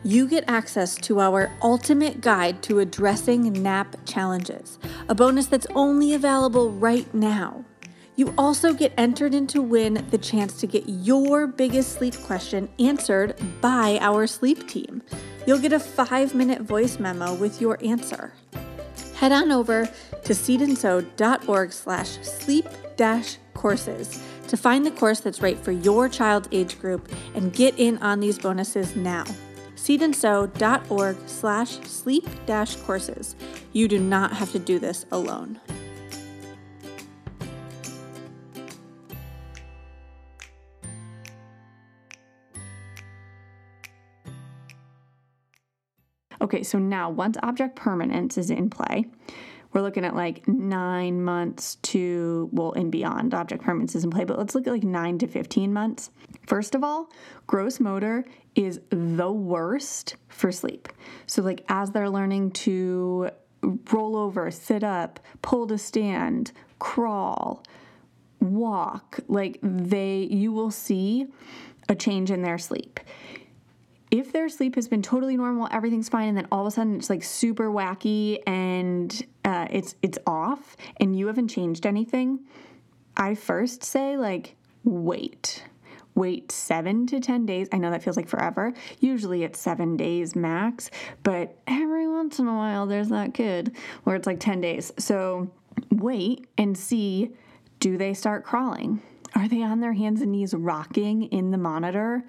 you 0.04 0.28
get 0.28 0.44
access 0.48 0.96
to 0.96 1.20
our 1.22 1.52
ultimate 1.64 2.22
guide 2.22 2.62
to 2.64 2.80
addressing 2.80 3.52
nap 3.64 3.96
challenges, 4.06 4.78
a 5.10 5.16
bonus 5.16 5.48
that's 5.48 5.66
only 5.74 6.14
available 6.14 6.72
right 6.72 7.12
now. 7.16 7.66
You 8.16 8.32
also 8.38 8.74
get 8.74 8.94
entered 8.96 9.34
in 9.34 9.48
to 9.48 9.62
win 9.62 10.06
the 10.12 10.20
chance 10.20 10.60
to 10.60 10.68
get 10.68 10.84
your 10.88 11.48
biggest 11.48 11.94
sleep 11.94 12.16
question 12.22 12.70
answered 12.78 13.36
by 13.60 13.98
our 14.02 14.28
sleep 14.28 14.68
team. 14.68 15.02
You'll 15.48 15.60
get 15.60 15.74
a 15.74 15.80
five 15.80 16.36
minute 16.36 16.62
voice 16.62 17.00
memo 17.00 17.34
with 17.34 17.60
your 17.60 17.84
answer 17.84 18.34
head 19.16 19.32
on 19.32 19.52
over 19.52 19.86
to 20.24 20.34
seedandsew.org 20.34 21.72
slash 21.72 22.10
sleep 22.22 22.68
dash 22.96 23.38
courses 23.54 24.22
to 24.48 24.58
find 24.58 24.86
the 24.86 24.92
course 24.92 25.20
that's 25.20 25.42
right 25.42 25.58
for 25.58 25.72
your 25.72 26.10
child's 26.10 26.50
age 26.52 26.80
group 26.80 27.10
and 27.34 27.54
get 27.54 27.78
in 27.80 27.98
on 28.00 28.20
these 28.20 28.38
bonuses 28.38 28.96
now. 28.96 29.24
seedandsew.org 29.76 31.18
slash 31.28 31.80
sleep 31.82 32.28
dash 32.46 32.76
courses. 32.78 33.36
You 33.72 33.88
do 33.88 34.00
not 34.00 34.34
have 34.34 34.52
to 34.52 34.60
do 34.60 34.80
this 34.80 35.06
alone. 35.12 35.60
Okay, 46.44 46.62
so 46.62 46.78
now 46.78 47.10
once 47.10 47.38
object 47.42 47.76
permanence 47.78 48.38
is 48.38 48.50
in 48.50 48.70
play, 48.70 49.06
we're 49.72 49.82
looking 49.82 50.04
at 50.04 50.14
like 50.14 50.46
nine 50.48 51.24
months 51.24 51.76
to, 51.76 52.50
well, 52.52 52.74
and 52.74 52.92
beyond. 52.92 53.34
Object 53.34 53.64
permanence 53.64 53.96
is 53.96 54.04
in 54.04 54.12
play, 54.12 54.26
but 54.26 54.38
let's 54.38 54.54
look 54.54 54.68
at 54.68 54.74
like 54.74 54.84
nine 54.84 55.18
to 55.20 55.28
15 55.28 55.74
months. 55.74 56.12
First 56.46 56.76
of 56.76 56.84
all, 56.84 57.10
gross 57.48 57.80
motor 57.80 58.26
is 58.56 58.82
the 58.90 59.32
worst 59.32 60.18
for 60.28 60.52
sleep. 60.52 60.90
So, 61.26 61.42
like, 61.42 61.64
as 61.70 61.92
they're 61.92 62.10
learning 62.10 62.52
to 62.52 63.30
roll 63.92 64.18
over, 64.18 64.52
sit 64.52 64.84
up, 64.84 65.22
pull 65.42 65.66
to 65.68 65.78
stand, 65.78 66.52
crawl, 66.78 67.64
walk, 68.42 69.22
like, 69.28 69.58
they, 69.64 70.28
you 70.30 70.52
will 70.52 70.72
see 70.72 71.28
a 71.90 71.96
change 71.96 72.30
in 72.30 72.42
their 72.42 72.58
sleep 72.58 73.00
if 74.14 74.32
their 74.32 74.48
sleep 74.48 74.76
has 74.76 74.88
been 74.88 75.02
totally 75.02 75.36
normal, 75.36 75.68
everything's 75.72 76.08
fine, 76.08 76.28
and 76.28 76.38
then 76.38 76.48
all 76.52 76.62
of 76.62 76.68
a 76.68 76.72
sudden 76.72 76.98
it's 76.98 77.10
like 77.10 77.24
super 77.24 77.72
wacky 77.72 78.38
and 78.46 79.26
uh, 79.44 79.66
it's 79.72 79.96
it's 80.04 80.20
off, 80.28 80.78
and 80.98 81.18
you 81.18 81.26
haven't 81.26 81.48
changed 81.48 81.88
anything, 81.88 82.40
I 83.18 83.34
first 83.34 83.84
say 83.84 84.16
like 84.16 84.56
wait, 84.84 85.64
wait 86.14 86.52
seven 86.52 87.08
to 87.08 87.20
ten 87.20 87.48
days. 87.48 87.68
I 87.72 87.80
know 87.80 87.90
that 87.90 88.04
feels 88.04 88.16
like 88.16 88.28
forever. 88.28 88.74
Usually 89.00 89.42
it's 89.42 89.60
seven 89.60 89.98
days 89.98 90.36
max, 90.36 90.92
but 91.24 91.58
every 91.66 92.08
once 92.08 92.38
in 92.38 92.48
a 92.48 92.54
while 92.54 92.86
there's 92.86 93.10
that 93.10 93.34
kid 93.34 93.76
where 94.04 94.16
it's 94.16 94.28
like 94.28 94.40
ten 94.40 94.62
days. 94.62 94.94
So 95.00 95.50
wait 95.90 96.46
and 96.60 96.78
see, 96.78 97.32
do 97.80 97.98
they 97.98 98.14
start 98.14 98.46
crawling? 98.46 99.02
Are 99.34 99.48
they 99.48 99.64
on 99.64 99.80
their 99.80 99.94
hands 99.94 100.22
and 100.22 100.34
knees 100.34 100.54
rocking 100.54 101.24
in 101.24 101.50
the 101.50 101.58
monitor? 101.58 102.24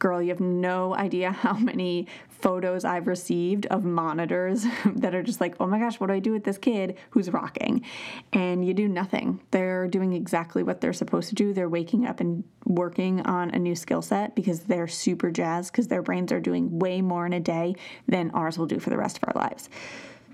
Girl, 0.00 0.20
you 0.20 0.30
have 0.30 0.40
no 0.40 0.96
idea 0.96 1.30
how 1.30 1.54
many 1.54 2.08
photos 2.28 2.84
I've 2.84 3.06
received 3.06 3.66
of 3.66 3.84
monitors 3.84 4.64
that 4.86 5.14
are 5.14 5.22
just 5.22 5.40
like, 5.40 5.54
oh 5.60 5.66
my 5.66 5.78
gosh, 5.78 6.00
what 6.00 6.08
do 6.08 6.14
I 6.14 6.18
do 6.18 6.32
with 6.32 6.42
this 6.42 6.58
kid 6.58 6.96
who's 7.10 7.30
rocking? 7.30 7.84
And 8.32 8.66
you 8.66 8.74
do 8.74 8.88
nothing. 8.88 9.40
They're 9.52 9.86
doing 9.86 10.12
exactly 10.12 10.64
what 10.64 10.80
they're 10.80 10.92
supposed 10.92 11.28
to 11.28 11.34
do. 11.36 11.52
They're 11.52 11.68
waking 11.68 12.06
up 12.06 12.18
and 12.18 12.42
working 12.64 13.20
on 13.26 13.50
a 13.50 13.58
new 13.58 13.76
skill 13.76 14.02
set 14.02 14.34
because 14.34 14.60
they're 14.60 14.88
super 14.88 15.30
jazzed 15.30 15.70
because 15.70 15.86
their 15.86 16.02
brains 16.02 16.32
are 16.32 16.40
doing 16.40 16.78
way 16.78 17.00
more 17.00 17.26
in 17.26 17.32
a 17.32 17.40
day 17.40 17.76
than 18.08 18.30
ours 18.32 18.58
will 18.58 18.66
do 18.66 18.80
for 18.80 18.90
the 18.90 18.98
rest 18.98 19.18
of 19.18 19.24
our 19.28 19.40
lives. 19.40 19.68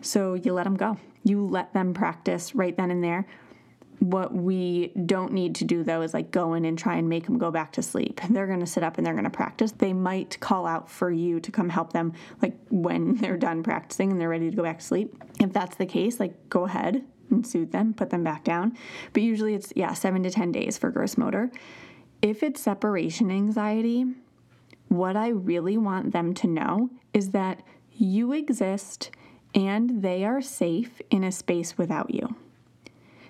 So 0.01 0.35
you 0.35 0.53
let 0.53 0.65
them 0.65 0.77
go. 0.77 0.97
You 1.25 1.45
let 1.45 1.75
them 1.75 1.93
practice 1.93 2.55
right 2.55 2.77
then 2.77 2.91
and 2.91 3.03
there 3.03 3.27
what 3.99 4.35
we 4.35 4.93
don't 5.07 5.33
need 5.33 5.55
to 5.57 5.65
do 5.65 5.83
though 5.83 6.03
is 6.03 6.13
like 6.13 6.31
go 6.31 6.55
in 6.55 6.65
and 6.65 6.79
try 6.79 6.97
and 6.97 7.09
make 7.09 7.25
them 7.25 7.39
go 7.39 7.51
back 7.51 7.73
to 7.73 7.83
sleep. 7.83 8.21
They're 8.31 8.47
going 8.47 8.61
to 8.61 8.67
sit 8.67 8.83
up 8.83 8.99
and 8.99 9.07
they're 9.07 9.15
going 9.15 9.25
to 9.25 9.31
practice. 9.31 9.73
They 9.73 9.93
might 9.93 10.39
call 10.41 10.67
out 10.67 10.91
for 10.91 11.11
you 11.11 11.41
to 11.41 11.51
come 11.51 11.69
help 11.69 11.93
them 11.93 12.13
like 12.43 12.57
when 12.71 13.17
they're 13.21 13.37
done 13.37 13.63
practicing 13.63 14.11
and 14.11 14.21
they're 14.21 14.29
ready 14.29 14.51
to 14.51 14.57
go 14.57 14.63
back 14.63 14.81
to 14.81 14.85
sleep. 14.85 15.23
If 15.41 15.53
that's 15.53 15.77
the 15.77 15.87
case, 15.87 16.21
like 16.21 16.49
go 16.49 16.65
ahead 16.65 17.05
and 17.31 17.47
soothe 17.47 17.73
them, 17.73 17.95
put 17.95 18.11
them 18.11 18.23
back 18.23 18.45
down. 18.45 18.77
But 19.13 19.23
usually 19.23 19.55
it's 19.55 19.73
yeah, 19.75 19.95
7 19.95 20.23
to 20.23 20.31
10 20.31 20.53
days 20.53 20.79
for 20.79 20.91
gross 20.91 21.17
motor. 21.17 21.51
If 22.23 22.43
it's 22.43 22.61
separation 22.61 23.31
anxiety, 23.31 24.07
what 24.89 25.17
I 25.17 25.29
really 25.29 25.77
want 25.77 26.13
them 26.13 26.35
to 26.35 26.47
know 26.47 26.91
is 27.13 27.31
that 27.31 27.63
you 27.93 28.33
exist 28.33 29.11
and 29.55 30.03
they 30.03 30.25
are 30.25 30.43
safe 30.43 31.01
in 31.11 31.25
a 31.25 31.33
space 31.33 31.79
without 31.79 32.15
you. 32.15 32.37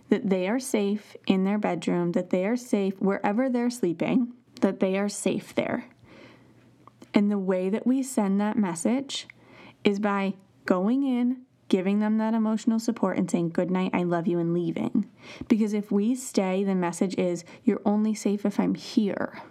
That 0.08 0.30
they 0.30 0.48
are 0.48 0.60
safe 0.60 1.16
in 1.26 1.44
their 1.44 1.58
bedroom, 1.58 2.12
that 2.12 2.30
they 2.30 2.46
are 2.46 2.56
safe 2.56 2.94
wherever 3.00 3.48
they're 3.48 3.70
sleeping, 3.70 4.32
that 4.60 4.80
they 4.80 4.96
are 4.96 5.08
safe 5.08 5.54
there. 5.54 5.86
And 7.12 7.30
the 7.30 7.38
way 7.38 7.70
that 7.70 7.86
we 7.86 8.02
send 8.02 8.40
that 8.40 8.58
message 8.58 9.26
is 9.84 9.98
by 9.98 10.34
going 10.66 11.02
in, 11.02 11.42
giving 11.68 11.98
them 11.98 12.18
that 12.18 12.34
emotional 12.34 12.78
support, 12.78 13.16
and 13.16 13.30
saying, 13.30 13.50
Good 13.50 13.70
night, 13.70 13.90
I 13.94 14.02
love 14.02 14.26
you, 14.26 14.38
and 14.38 14.52
leaving. 14.52 15.08
Because 15.48 15.72
if 15.72 15.90
we 15.90 16.14
stay, 16.14 16.62
the 16.62 16.74
message 16.74 17.14
is, 17.16 17.44
You're 17.64 17.82
only 17.84 18.14
safe 18.14 18.44
if 18.44 18.60
I'm 18.60 18.74
here. 18.74 19.42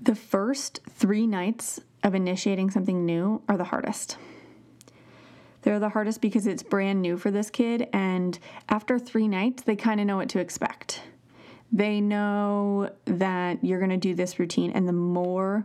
The 0.00 0.14
first 0.14 0.80
three 0.90 1.26
nights 1.26 1.80
of 2.02 2.14
initiating 2.14 2.70
something 2.70 3.04
new 3.04 3.42
are 3.48 3.56
the 3.56 3.64
hardest. 3.64 4.16
They're 5.64 5.80
the 5.80 5.88
hardest 5.88 6.20
because 6.20 6.46
it's 6.46 6.62
brand 6.62 7.00
new 7.00 7.16
for 7.16 7.30
this 7.30 7.48
kid, 7.48 7.88
and 7.94 8.38
after 8.68 8.98
three 8.98 9.26
nights, 9.26 9.62
they 9.62 9.76
kind 9.76 9.98
of 9.98 10.06
know 10.06 10.16
what 10.16 10.28
to 10.30 10.38
expect. 10.38 11.00
They 11.72 12.02
know 12.02 12.90
that 13.06 13.64
you're 13.64 13.78
going 13.78 13.90
to 13.90 13.96
do 13.96 14.14
this 14.14 14.38
routine, 14.38 14.70
and 14.72 14.86
the 14.86 14.92
more 14.92 15.64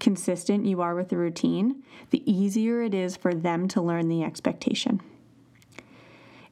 consistent 0.00 0.64
you 0.64 0.80
are 0.80 0.94
with 0.94 1.10
the 1.10 1.18
routine, 1.18 1.82
the 2.10 2.30
easier 2.30 2.80
it 2.80 2.94
is 2.94 3.14
for 3.14 3.34
them 3.34 3.68
to 3.68 3.82
learn 3.82 4.08
the 4.08 4.22
expectation. 4.22 5.02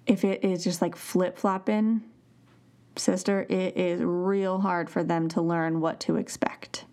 If 0.06 0.22
it 0.22 0.44
is 0.44 0.62
just 0.62 0.82
like 0.82 0.94
flip 0.94 1.38
flopping, 1.38 2.02
sister, 2.96 3.46
it 3.48 3.78
is 3.78 4.02
real 4.02 4.60
hard 4.60 4.90
for 4.90 5.02
them 5.02 5.28
to 5.30 5.40
learn 5.40 5.80
what 5.80 6.00
to 6.00 6.16
expect. 6.16 6.84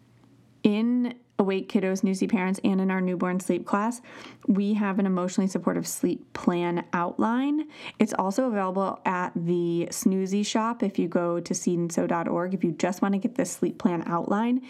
In 0.63 1.15
Awake 1.41 1.67
Kiddos, 1.67 2.03
Snoozy 2.03 2.29
Parents, 2.29 2.59
and 2.63 2.79
in 2.79 2.91
our 2.91 3.01
newborn 3.01 3.39
sleep 3.39 3.65
class, 3.65 3.99
we 4.45 4.75
have 4.75 4.99
an 4.99 5.07
emotionally 5.07 5.47
supportive 5.47 5.87
sleep 5.87 6.31
plan 6.33 6.85
outline. 6.93 7.67
It's 7.97 8.13
also 8.13 8.45
available 8.45 9.01
at 9.05 9.31
the 9.35 9.87
Snoozy 9.89 10.45
shop 10.45 10.83
if 10.83 10.99
you 10.99 11.07
go 11.07 11.39
to 11.39 11.53
seedandsew.org. 11.55 12.53
If 12.53 12.63
you 12.63 12.73
just 12.73 13.01
want 13.01 13.15
to 13.15 13.17
get 13.17 13.33
the 13.33 13.45
sleep 13.45 13.79
plan 13.79 14.03
outline, 14.05 14.61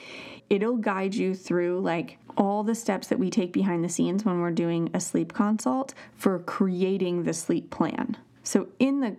it'll 0.49 0.77
guide 0.77 1.13
you 1.13 1.35
through 1.35 1.81
like 1.81 2.17
all 2.37 2.63
the 2.63 2.73
steps 2.73 3.07
that 3.07 3.19
we 3.19 3.29
take 3.29 3.51
behind 3.51 3.83
the 3.83 3.89
scenes 3.89 4.23
when 4.23 4.39
we're 4.39 4.49
doing 4.49 4.89
a 4.93 4.99
sleep 5.01 5.33
consult 5.33 5.93
for 6.15 6.39
creating 6.39 7.23
the 7.23 7.33
sleep 7.33 7.69
plan. 7.69 8.15
So 8.43 8.69
in 8.79 9.01
the 9.01 9.17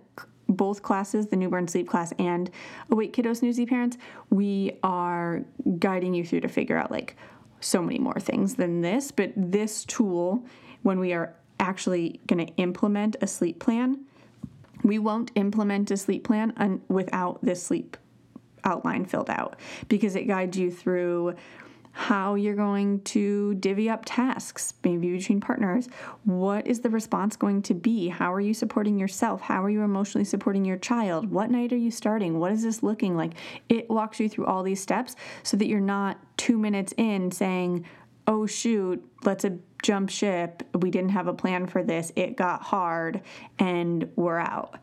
both 0.49 0.81
classes, 0.81 1.27
the 1.27 1.35
newborn 1.35 1.67
sleep 1.67 1.87
class 1.87 2.13
and 2.17 2.49
Awake 2.91 3.13
Kiddos 3.13 3.41
Snoozy 3.41 3.69
Parents, 3.69 3.97
we 4.29 4.79
are 4.81 5.43
guiding 5.77 6.13
you 6.13 6.25
through 6.25 6.41
to 6.41 6.47
figure 6.47 6.77
out 6.77 6.91
like 6.91 7.15
so 7.63 7.81
many 7.81 7.99
more 7.99 8.19
things 8.19 8.55
than 8.55 8.81
this. 8.81 9.11
But 9.11 9.33
this 9.35 9.85
tool, 9.85 10.45
when 10.81 10.99
we 10.99 11.13
are 11.13 11.35
actually 11.59 12.19
going 12.27 12.45
to 12.45 12.53
implement 12.55 13.15
a 13.21 13.27
sleep 13.27 13.59
plan, 13.59 14.05
we 14.83 14.99
won't 14.99 15.31
implement 15.35 15.91
a 15.91 15.97
sleep 15.97 16.25
plan 16.25 16.53
un- 16.57 16.81
without 16.89 17.43
this 17.43 17.63
sleep 17.63 17.97
outline 18.65 19.05
filled 19.05 19.29
out 19.29 19.57
because 19.89 20.15
it 20.15 20.23
guides 20.23 20.57
you 20.57 20.71
through 20.71 21.35
how 21.95 22.33
you're 22.33 22.55
going 22.55 22.99
to 23.01 23.53
divvy 23.55 23.87
up 23.87 24.01
tasks, 24.03 24.73
maybe 24.83 25.15
between 25.15 25.39
partners. 25.39 25.87
What 26.23 26.65
is 26.65 26.81
the 26.81 26.89
response 26.89 27.35
going 27.35 27.61
to 27.63 27.75
be? 27.75 28.07
How 28.07 28.33
are 28.33 28.41
you 28.41 28.55
supporting 28.55 28.97
yourself? 28.97 29.41
How 29.41 29.63
are 29.63 29.69
you 29.69 29.83
emotionally 29.83 30.25
supporting 30.25 30.65
your 30.65 30.77
child? 30.77 31.29
What 31.29 31.51
night 31.51 31.71
are 31.71 31.77
you 31.77 31.91
starting? 31.91 32.39
What 32.39 32.51
is 32.51 32.63
this 32.63 32.81
looking 32.81 33.15
like? 33.15 33.33
It 33.69 33.89
walks 33.91 34.19
you 34.19 34.27
through 34.27 34.47
all 34.47 34.63
these 34.63 34.81
steps 34.81 35.15
so 35.43 35.55
that 35.57 35.67
you're 35.67 35.79
not 35.79 36.19
two 36.35 36.57
minutes 36.57 36.95
in 36.97 37.31
saying, 37.31 37.85
oh 38.25 38.47
shoot, 38.47 39.03
let's 39.23 39.45
a 39.45 39.59
jump 39.83 40.09
ship. 40.09 40.63
We 40.73 40.89
didn't 40.89 41.11
have 41.11 41.27
a 41.27 41.33
plan 41.33 41.67
for 41.67 41.83
this. 41.83 42.11
It 42.15 42.35
got 42.35 42.63
hard 42.63 43.21
and 43.59 44.09
we're 44.15 44.39
out. 44.39 44.79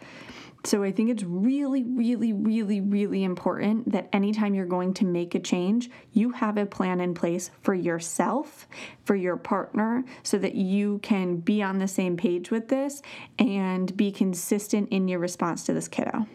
So 0.62 0.82
I 0.82 0.92
think 0.92 1.08
it's 1.08 1.22
really, 1.22 1.84
really, 1.84 2.34
really, 2.34 2.82
really 2.82 3.24
important 3.24 3.92
that 3.92 4.08
anytime 4.12 4.54
you're 4.54 4.66
going 4.66 4.92
to 4.94 5.06
make 5.06 5.34
a 5.34 5.40
change, 5.40 5.90
you 6.12 6.32
have 6.32 6.58
a 6.58 6.66
plan 6.66 7.00
in 7.00 7.14
place 7.14 7.50
for 7.62 7.72
yourself, 7.72 8.68
for 9.04 9.16
your 9.16 9.38
partner, 9.38 10.04
so 10.22 10.36
that 10.38 10.54
you 10.54 10.98
can 10.98 11.36
be 11.36 11.62
on 11.62 11.78
the 11.78 11.88
same 11.88 12.16
page 12.16 12.50
with 12.50 12.68
this 12.68 13.00
and 13.38 13.96
be 13.96 14.12
consistent 14.12 14.90
in 14.90 15.08
your 15.08 15.18
response 15.18 15.64
to 15.64 15.72
this 15.72 15.88
kiddo. 15.88 16.26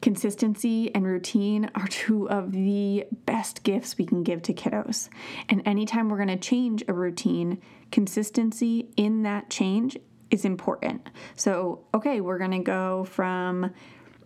Consistency 0.00 0.92
and 0.94 1.06
routine 1.06 1.70
are 1.74 1.86
two 1.86 2.28
of 2.28 2.50
the 2.52 3.06
best 3.26 3.62
gifts 3.62 3.96
we 3.98 4.06
can 4.06 4.24
give 4.24 4.42
to 4.42 4.52
kiddos. 4.52 5.08
And 5.48 5.62
anytime 5.64 6.08
we're 6.08 6.16
going 6.16 6.28
to 6.28 6.36
change 6.36 6.82
a 6.88 6.92
routine, 6.92 7.60
consistency 7.92 8.88
in 8.96 9.22
that 9.22 9.48
change 9.48 9.96
is 10.32 10.44
important. 10.44 11.08
So, 11.36 11.84
okay, 11.94 12.20
we're 12.20 12.38
going 12.38 12.52
to 12.52 12.58
go 12.58 13.04
from 13.04 13.72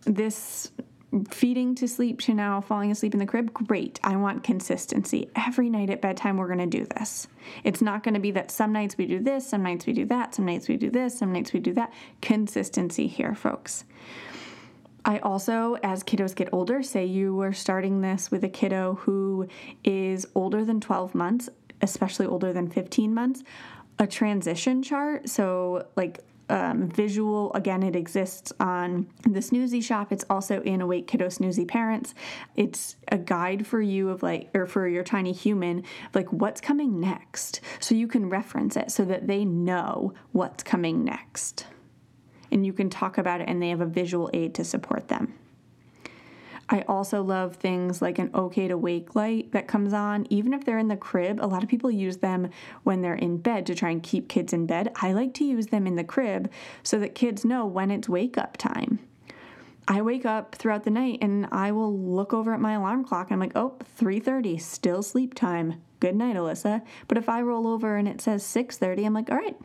this 0.05 0.71
feeding 1.31 1.75
to 1.75 1.89
sleep 1.89 2.21
to 2.21 2.35
now 2.35 2.61
falling 2.61 2.91
asleep 2.91 3.13
in 3.13 3.21
the 3.21 3.27
crib. 3.27 3.53
Great. 3.53 3.99
I 4.03 4.17
want 4.17 4.45
consistency. 4.45 5.31
Every 5.35 5.69
night 5.69 5.91
at 5.91 6.01
bedtime, 6.01 6.37
we're 6.37 6.47
going 6.47 6.71
to 6.71 6.79
do 6.79 6.87
this. 6.97 7.27
It's 7.65 7.83
not 7.83 8.03
going 8.03 8.15
to 8.15 8.21
be 8.21 8.31
that 8.33 8.51
some 8.51 8.73
nights 8.73 8.97
we 8.97 9.07
do 9.07 9.21
this, 9.21 9.49
some 9.49 9.63
nights 9.63 9.87
we 9.87 9.93
do 9.93 10.05
that, 10.07 10.35
some 10.35 10.47
nights 10.47 10.69
we 10.69 10.77
do 10.77 10.91
this, 10.91 11.19
some 11.19 11.33
nights 11.33 11.53
we 11.53 11.61
do 11.61 11.73
that. 11.75 11.93
Consistency 12.23 13.07
here, 13.07 13.35
folks. 13.35 13.85
I 15.05 15.19
also, 15.21 15.77
as 15.83 16.03
kiddos 16.03 16.35
get 16.35 16.49
older, 16.53 16.83
say 16.83 17.05
you 17.05 17.35
were 17.35 17.53
starting 17.53 18.01
this 18.01 18.31
with 18.31 18.43
a 18.43 18.49
kiddo 18.49 18.95
who 18.95 19.49
is 19.85 20.27
older 20.35 20.65
than 20.65 20.81
12 20.81 21.15
months, 21.15 21.49
especially 21.81 22.27
older 22.27 22.53
than 22.53 22.69
15 22.69 23.15
months 23.15 23.45
a 23.99 24.07
transition 24.07 24.83
chart. 24.83 25.29
So, 25.29 25.87
like 25.97 26.21
um, 26.49 26.89
visual, 26.89 27.53
again, 27.55 27.83
it 27.83 27.97
exists 27.97 28.53
on 28.61 29.09
the 29.23 29.41
Snoozy 29.41 29.83
shop. 29.83 30.13
It's 30.13 30.25
also 30.31 30.61
in 30.63 30.81
Awake 30.81 31.07
Kiddo 31.07 31.27
Snoozy 31.27 31.67
Parents. 31.67 32.15
It's 32.55 32.97
a 33.09 33.19
guide 33.19 33.67
for 33.67 33.81
you 33.81 34.11
of 34.11 34.23
like, 34.23 34.51
or 34.55 34.67
for 34.67 34.87
your 34.87 35.03
tiny 35.03 35.33
human, 35.33 35.85
like 36.15 36.33
what's 36.33 36.61
coming 36.61 37.01
next. 37.01 37.61
So 37.81 37.95
you 37.95 38.07
can 38.07 38.29
reference 38.29 38.77
it 38.77 38.91
so 38.91 39.05
that 39.07 39.27
they 39.27 39.45
know 39.45 40.15
what's 40.33 40.63
coming 40.63 41.05
next. 41.05 41.67
And 42.53 42.65
you 42.65 42.73
can 42.73 42.91
talk 42.91 43.19
about 43.19 43.41
it 43.41 43.49
and 43.49 43.61
they 43.61 43.71
have 43.71 43.81
a 43.81 43.87
visual 43.87 44.31
aid 44.33 44.55
to 44.55 44.65
support 44.65 45.09
them. 45.09 45.35
I 46.69 46.81
also 46.83 47.23
love 47.23 47.57
things 47.57 48.03
like 48.03 48.19
an 48.19 48.31
OK 48.35 48.69
to 48.69 48.77
Wake 48.77 49.15
light 49.15 49.53
that 49.53 49.69
comes 49.69 49.93
on, 49.93 50.27
even 50.31 50.53
if 50.53 50.65
they're 50.65 50.79
in 50.79 50.89
the 50.89 50.97
crib. 50.97 51.41
A 51.41 51.47
lot 51.47 51.63
of 51.63 51.69
people 51.69 51.91
use 51.91 52.17
them 52.19 52.51
when 52.83 53.03
they're 53.03 53.15
in 53.15 53.39
bed 53.39 53.67
to 53.67 53.75
try 53.75 53.91
and 53.91 54.03
keep 54.03 54.29
kids 54.29 54.53
in 54.53 54.67
bed. 54.67 54.93
I 54.97 55.13
like 55.13 55.33
to 55.35 55.45
use 55.45 55.69
them 55.69 55.87
in 55.87 55.95
the 55.95 56.05
crib 56.05 56.51
so 56.83 56.99
that 56.99 57.15
kids 57.15 57.45
know 57.45 57.67
when 57.67 57.91
it's 57.91 58.09
wake 58.09 58.37
up 58.37 58.57
time. 58.57 58.99
I 59.89 60.03
wake 60.03 60.27
up 60.27 60.57
throughout 60.57 60.83
the 60.83 60.91
night 60.91 61.19
and 61.23 61.47
I 61.53 61.71
will 61.71 61.97
look 61.97 62.35
over 62.35 62.53
at 62.53 62.61
my 62.61 62.73
alarm 62.73 63.05
clock. 63.05 63.31
I'm 63.31 63.39
like, 63.39 63.53
oh, 63.55 63.77
3:30, 64.01 64.61
still 64.61 65.03
sleep 65.03 65.35
time. 65.35 65.81
Good 66.01 66.17
night, 66.17 66.35
Alyssa. 66.35 66.83
But 67.07 67.19
if 67.19 67.29
I 67.29 67.43
roll 67.43 67.69
over 67.69 67.97
and 67.97 68.09
it 68.09 68.21
says 68.21 68.43
6:30, 68.43 69.07
I'm 69.07 69.15
like, 69.15 69.31
all 69.31 69.37
right, 69.37 69.57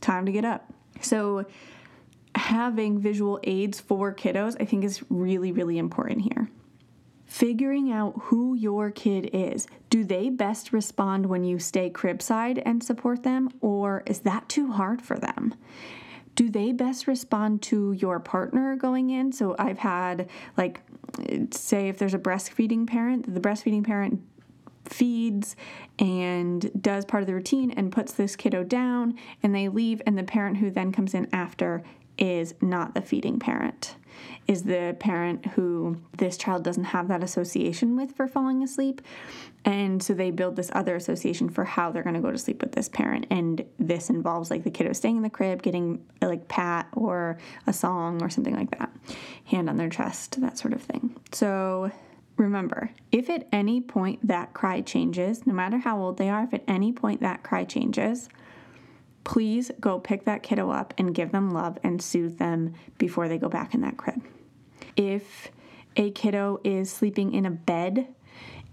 time 0.00 0.26
to 0.26 0.32
get 0.32 0.44
up. 0.44 0.72
So 1.00 1.46
having 2.34 2.98
visual 2.98 3.40
aids 3.44 3.80
for 3.80 4.14
kiddos, 4.14 4.56
I 4.60 4.64
think, 4.64 4.84
is 4.84 5.02
really, 5.08 5.52
really 5.52 5.78
important 5.78 6.22
here. 6.22 6.50
Figuring 7.26 7.90
out 7.90 8.14
who 8.24 8.54
your 8.54 8.90
kid 8.90 9.30
is. 9.32 9.66
Do 9.90 10.04
they 10.04 10.28
best 10.28 10.72
respond 10.72 11.26
when 11.26 11.44
you 11.44 11.58
stay 11.58 11.90
cribside 11.90 12.62
and 12.64 12.82
support 12.82 13.22
them, 13.22 13.50
or 13.60 14.02
is 14.06 14.20
that 14.20 14.48
too 14.48 14.72
hard 14.72 15.02
for 15.02 15.18
them? 15.18 15.54
Do 16.34 16.50
they 16.50 16.72
best 16.72 17.06
respond 17.06 17.62
to 17.62 17.92
your 17.92 18.18
partner 18.18 18.76
going 18.76 19.10
in? 19.10 19.32
So 19.32 19.54
I've 19.58 19.78
had, 19.78 20.28
like, 20.56 20.80
say 21.52 21.88
if 21.88 21.98
there's 21.98 22.14
a 22.14 22.18
breastfeeding 22.18 22.86
parent, 22.86 23.32
the 23.32 23.40
breastfeeding 23.40 23.84
parent 23.84 24.20
feeds 24.84 25.56
and 25.98 26.70
does 26.82 27.04
part 27.04 27.22
of 27.22 27.26
the 27.26 27.34
routine 27.34 27.70
and 27.70 27.90
puts 27.90 28.12
this 28.12 28.36
kiddo 28.36 28.62
down 28.62 29.18
and 29.42 29.54
they 29.54 29.68
leave 29.68 30.02
and 30.06 30.18
the 30.18 30.22
parent 30.22 30.58
who 30.58 30.70
then 30.70 30.92
comes 30.92 31.14
in 31.14 31.26
after 31.32 31.82
is 32.18 32.54
not 32.60 32.94
the 32.94 33.00
feeding 33.00 33.38
parent, 33.38 33.96
is 34.46 34.62
the 34.62 34.96
parent 35.00 35.46
who 35.46 35.96
this 36.16 36.36
child 36.36 36.62
doesn't 36.62 36.84
have 36.84 37.08
that 37.08 37.22
association 37.22 37.96
with 37.96 38.14
for 38.14 38.28
falling 38.28 38.62
asleep. 38.62 39.02
And 39.64 40.02
so 40.02 40.12
they 40.12 40.30
build 40.30 40.56
this 40.56 40.70
other 40.74 40.94
association 40.94 41.48
for 41.48 41.64
how 41.64 41.90
they're 41.90 42.02
going 42.02 42.14
to 42.14 42.20
go 42.20 42.30
to 42.30 42.38
sleep 42.38 42.60
with 42.60 42.72
this 42.72 42.88
parent. 42.88 43.26
And 43.30 43.64
this 43.78 44.10
involves 44.10 44.50
like 44.50 44.62
the 44.62 44.70
kiddo 44.70 44.92
staying 44.92 45.16
in 45.16 45.22
the 45.22 45.30
crib, 45.30 45.62
getting 45.62 46.04
like 46.20 46.48
pat 46.48 46.86
or 46.92 47.38
a 47.66 47.72
song 47.72 48.22
or 48.22 48.28
something 48.28 48.54
like 48.54 48.78
that, 48.78 48.92
hand 49.46 49.70
on 49.70 49.76
their 49.76 49.88
chest, 49.88 50.40
that 50.42 50.58
sort 50.58 50.74
of 50.74 50.82
thing. 50.82 51.16
So 51.32 51.90
remember, 52.36 52.90
if 53.10 53.30
at 53.30 53.48
any 53.52 53.80
point 53.80 54.26
that 54.28 54.52
cry 54.52 54.82
changes, 54.82 55.46
no 55.46 55.54
matter 55.54 55.78
how 55.78 55.98
old 55.98 56.18
they 56.18 56.28
are, 56.28 56.44
if 56.44 56.52
at 56.52 56.64
any 56.68 56.92
point 56.92 57.22
that 57.22 57.42
cry 57.42 57.64
changes, 57.64 58.28
please 59.24 59.70
go 59.80 59.98
pick 59.98 60.24
that 60.24 60.42
kiddo 60.42 60.70
up 60.70 60.94
and 60.98 61.14
give 61.14 61.32
them 61.32 61.50
love 61.50 61.78
and 61.82 62.00
soothe 62.00 62.38
them 62.38 62.74
before 62.98 63.28
they 63.28 63.38
go 63.38 63.48
back 63.48 63.74
in 63.74 63.80
that 63.80 63.96
crib. 63.96 64.22
If 64.96 65.50
a 65.96 66.10
kiddo 66.10 66.60
is 66.64 66.90
sleeping 66.90 67.32
in 67.32 67.46
a 67.46 67.50
bed 67.50 68.06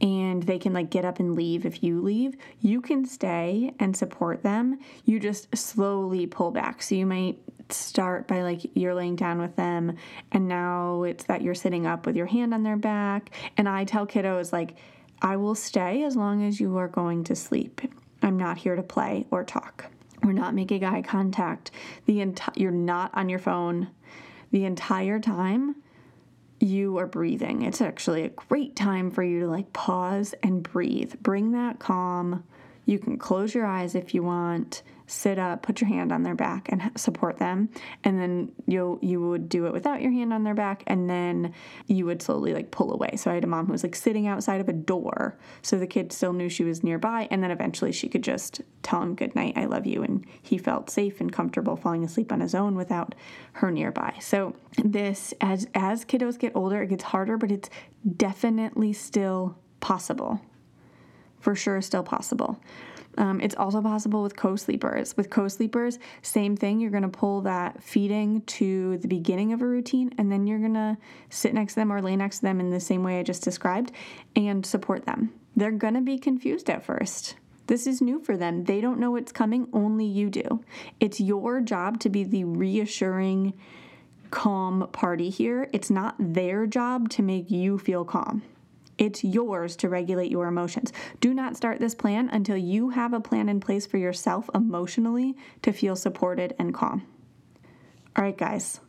and 0.01 0.43
they 0.43 0.57
can 0.57 0.73
like 0.73 0.89
get 0.89 1.05
up 1.05 1.19
and 1.19 1.35
leave 1.35 1.65
if 1.65 1.83
you 1.83 2.01
leave, 2.01 2.35
you 2.59 2.81
can 2.81 3.05
stay 3.05 3.73
and 3.79 3.95
support 3.95 4.43
them. 4.43 4.79
You 5.05 5.19
just 5.19 5.55
slowly 5.55 6.25
pull 6.25 6.51
back. 6.51 6.81
So 6.81 6.95
you 6.95 7.05
might 7.05 7.37
start 7.69 8.27
by 8.27 8.41
like 8.41 8.75
you're 8.75 8.95
laying 8.95 9.15
down 9.15 9.39
with 9.39 9.55
them 9.55 9.95
and 10.31 10.47
now 10.47 11.03
it's 11.03 11.23
that 11.25 11.41
you're 11.41 11.55
sitting 11.55 11.85
up 11.85 12.05
with 12.05 12.17
your 12.17 12.25
hand 12.25 12.53
on 12.53 12.63
their 12.63 12.77
back. 12.77 13.29
And 13.57 13.69
I 13.69 13.85
tell 13.85 14.07
kiddos 14.07 14.51
like 14.51 14.75
I 15.21 15.37
will 15.37 15.55
stay 15.55 16.03
as 16.03 16.15
long 16.15 16.43
as 16.43 16.59
you 16.59 16.75
are 16.77 16.87
going 16.87 17.23
to 17.25 17.35
sleep. 17.35 17.81
I'm 18.23 18.37
not 18.37 18.57
here 18.57 18.75
to 18.75 18.83
play 18.83 19.27
or 19.31 19.43
talk. 19.43 19.91
We're 20.23 20.33
not 20.33 20.53
making 20.53 20.83
eye 20.83 21.01
contact. 21.01 21.71
The 22.05 22.17
enti- 22.17 22.57
you're 22.57 22.71
not 22.71 23.11
on 23.13 23.29
your 23.29 23.39
phone 23.39 23.89
the 24.51 24.65
entire 24.65 25.19
time 25.19 25.75
you 26.61 26.97
are 26.99 27.07
breathing. 27.07 27.63
It's 27.63 27.81
actually 27.81 28.23
a 28.23 28.29
great 28.29 28.75
time 28.75 29.09
for 29.09 29.23
you 29.23 29.41
to 29.41 29.47
like 29.47 29.73
pause 29.73 30.35
and 30.43 30.61
breathe. 30.61 31.15
Bring 31.21 31.51
that 31.53 31.79
calm. 31.79 32.43
You 32.85 32.99
can 32.99 33.17
close 33.17 33.55
your 33.55 33.65
eyes 33.65 33.95
if 33.95 34.13
you 34.13 34.23
want 34.23 34.83
sit 35.11 35.37
up, 35.37 35.61
put 35.61 35.81
your 35.81 35.89
hand 35.89 36.11
on 36.11 36.23
their 36.23 36.35
back 36.35 36.69
and 36.71 36.91
support 36.95 37.37
them. 37.37 37.69
And 38.03 38.19
then 38.19 38.51
you 38.65 38.97
you 39.01 39.21
would 39.27 39.49
do 39.49 39.65
it 39.65 39.73
without 39.73 40.01
your 40.01 40.11
hand 40.11 40.31
on 40.31 40.43
their 40.43 40.53
back 40.53 40.83
and 40.87 41.09
then 41.09 41.53
you 41.87 42.05
would 42.05 42.21
slowly 42.21 42.53
like 42.53 42.71
pull 42.71 42.93
away. 42.93 43.15
So 43.17 43.29
I 43.29 43.35
had 43.35 43.43
a 43.43 43.47
mom 43.47 43.65
who 43.65 43.73
was 43.73 43.83
like 43.83 43.95
sitting 43.95 44.27
outside 44.27 44.61
of 44.61 44.69
a 44.69 44.73
door 44.73 45.37
so 45.61 45.77
the 45.77 45.87
kid 45.87 46.11
still 46.13 46.33
knew 46.33 46.49
she 46.49 46.63
was 46.63 46.83
nearby 46.83 47.27
and 47.29 47.43
then 47.43 47.51
eventually 47.51 47.91
she 47.91 48.07
could 48.07 48.23
just 48.23 48.61
tell 48.83 49.01
him 49.01 49.15
good 49.15 49.35
night, 49.35 49.53
I 49.57 49.65
love 49.65 49.85
you 49.85 50.01
and 50.03 50.25
he 50.41 50.57
felt 50.57 50.89
safe 50.89 51.19
and 51.19 51.31
comfortable 51.31 51.75
falling 51.75 52.03
asleep 52.03 52.31
on 52.31 52.39
his 52.39 52.55
own 52.55 52.75
without 52.75 53.13
her 53.53 53.69
nearby. 53.69 54.15
So 54.21 54.55
this 54.83 55.33
as 55.41 55.67
as 55.75 56.05
kiddos 56.05 56.39
get 56.39 56.55
older, 56.55 56.81
it 56.81 56.87
gets 56.87 57.03
harder, 57.03 57.37
but 57.37 57.51
it's 57.51 57.69
definitely 58.17 58.93
still 58.93 59.57
possible. 59.81 60.39
For 61.39 61.55
sure 61.55 61.81
still 61.81 62.03
possible. 62.03 62.61
Um, 63.17 63.41
it's 63.41 63.55
also 63.55 63.81
possible 63.81 64.23
with 64.23 64.35
co 64.35 64.55
sleepers. 64.55 65.15
With 65.17 65.29
co 65.29 65.47
sleepers, 65.47 65.99
same 66.21 66.55
thing. 66.55 66.79
You're 66.79 66.91
going 66.91 67.03
to 67.03 67.09
pull 67.09 67.41
that 67.41 67.83
feeding 67.83 68.41
to 68.41 68.97
the 68.97 69.07
beginning 69.07 69.53
of 69.53 69.61
a 69.61 69.67
routine, 69.67 70.13
and 70.17 70.31
then 70.31 70.47
you're 70.47 70.59
going 70.59 70.73
to 70.73 70.97
sit 71.29 71.53
next 71.53 71.73
to 71.73 71.81
them 71.81 71.91
or 71.91 72.01
lay 72.01 72.15
next 72.15 72.37
to 72.37 72.41
them 72.43 72.59
in 72.59 72.69
the 72.69 72.79
same 72.79 73.03
way 73.03 73.19
I 73.19 73.23
just 73.23 73.43
described 73.43 73.91
and 74.35 74.65
support 74.65 75.05
them. 75.05 75.33
They're 75.55 75.71
going 75.71 75.95
to 75.95 76.01
be 76.01 76.17
confused 76.17 76.69
at 76.69 76.85
first. 76.85 77.35
This 77.67 77.87
is 77.87 78.01
new 78.01 78.19
for 78.19 78.35
them. 78.35 78.65
They 78.65 78.81
don't 78.81 78.99
know 78.99 79.11
what's 79.11 79.31
coming, 79.31 79.67
only 79.71 80.05
you 80.05 80.29
do. 80.29 80.63
It's 80.99 81.19
your 81.19 81.61
job 81.61 81.99
to 82.01 82.09
be 82.09 82.23
the 82.23 82.43
reassuring, 82.43 83.53
calm 84.29 84.87
party 84.91 85.29
here. 85.29 85.69
It's 85.71 85.89
not 85.89 86.15
their 86.19 86.65
job 86.65 87.09
to 87.11 87.21
make 87.21 87.51
you 87.51 87.77
feel 87.77 88.03
calm. 88.03 88.43
It's 89.01 89.23
yours 89.23 89.75
to 89.77 89.89
regulate 89.89 90.29
your 90.29 90.45
emotions. 90.45 90.93
Do 91.21 91.33
not 91.33 91.57
start 91.57 91.79
this 91.79 91.95
plan 91.95 92.29
until 92.29 92.55
you 92.55 92.91
have 92.91 93.13
a 93.13 93.19
plan 93.19 93.49
in 93.49 93.59
place 93.59 93.87
for 93.87 93.97
yourself 93.97 94.47
emotionally 94.53 95.35
to 95.63 95.71
feel 95.71 95.95
supported 95.95 96.53
and 96.59 96.71
calm. 96.71 97.07
All 98.15 98.23
right, 98.23 98.37
guys, 98.37 98.79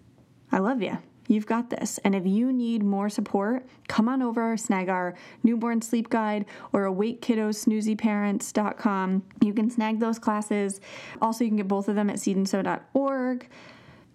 I 0.53 0.59
love 0.59 0.83
you. 0.83 0.99
You've 1.29 1.47
got 1.47 1.71
this. 1.71 1.97
And 2.05 2.15
if 2.15 2.27
you 2.27 2.53
need 2.53 2.83
more 2.83 3.09
support, 3.09 3.67
come 3.89 4.07
on 4.07 4.21
over, 4.21 4.55
snag 4.59 4.91
our 4.91 5.15
newborn 5.43 5.81
sleep 5.81 6.11
guide 6.11 6.45
or 6.75 6.85
awake 6.85 7.23
kiddos 7.23 7.67
snoozyparents.com. 7.67 9.23
You 9.41 9.55
can 9.55 9.71
snag 9.71 9.99
those 9.99 10.19
classes. 10.19 10.83
Also, 11.23 11.43
you 11.43 11.49
can 11.49 11.57
get 11.57 11.69
both 11.69 11.89
of 11.89 11.95
them 11.95 12.11
at 12.11 12.17
seedandsew.org. 12.17 13.49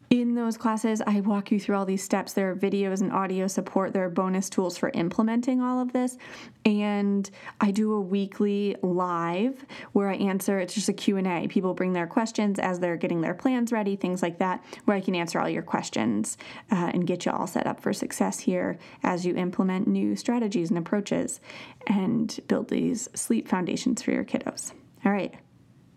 In 0.09 0.35
those 0.35 0.55
classes, 0.55 1.01
I 1.05 1.19
walk 1.19 1.51
you 1.51 1.59
through 1.59 1.75
all 1.75 1.85
these 1.85 2.01
steps. 2.01 2.31
There 2.31 2.49
are 2.49 2.55
videos 2.55 3.01
and 3.01 3.11
audio 3.11 3.45
support. 3.47 3.91
There 3.91 4.05
are 4.05 4.09
bonus 4.09 4.49
tools 4.49 4.77
for 4.77 4.89
implementing 4.93 5.61
all 5.61 5.81
of 5.81 5.91
this. 5.91 6.17
And 6.63 7.29
I 7.59 7.71
do 7.71 7.91
a 7.91 7.99
weekly 7.99 8.77
live 8.81 9.65
where 9.91 10.09
I 10.09 10.15
answer, 10.15 10.59
it's 10.59 10.73
just 10.73 10.87
a 10.87 10.93
Q&A. 10.93 11.49
People 11.49 11.73
bring 11.73 11.91
their 11.91 12.07
questions 12.07 12.57
as 12.57 12.79
they're 12.79 12.95
getting 12.95 13.19
their 13.19 13.33
plans 13.33 13.73
ready, 13.73 13.97
things 13.97 14.21
like 14.21 14.37
that, 14.37 14.63
where 14.85 14.95
I 14.95 15.01
can 15.01 15.13
answer 15.13 15.41
all 15.41 15.49
your 15.49 15.61
questions 15.61 16.37
uh, 16.71 16.91
and 16.93 17.05
get 17.05 17.25
you 17.25 17.33
all 17.33 17.47
set 17.47 17.67
up 17.67 17.81
for 17.81 17.91
success 17.91 18.39
here 18.39 18.77
as 19.03 19.25
you 19.25 19.35
implement 19.35 19.87
new 19.87 20.15
strategies 20.15 20.69
and 20.69 20.79
approaches 20.79 21.41
and 21.85 22.39
build 22.47 22.69
these 22.69 23.09
sleep 23.13 23.49
foundations 23.49 24.01
for 24.01 24.11
your 24.11 24.23
kiddos. 24.23 24.71
All 25.03 25.11
right, 25.11 25.33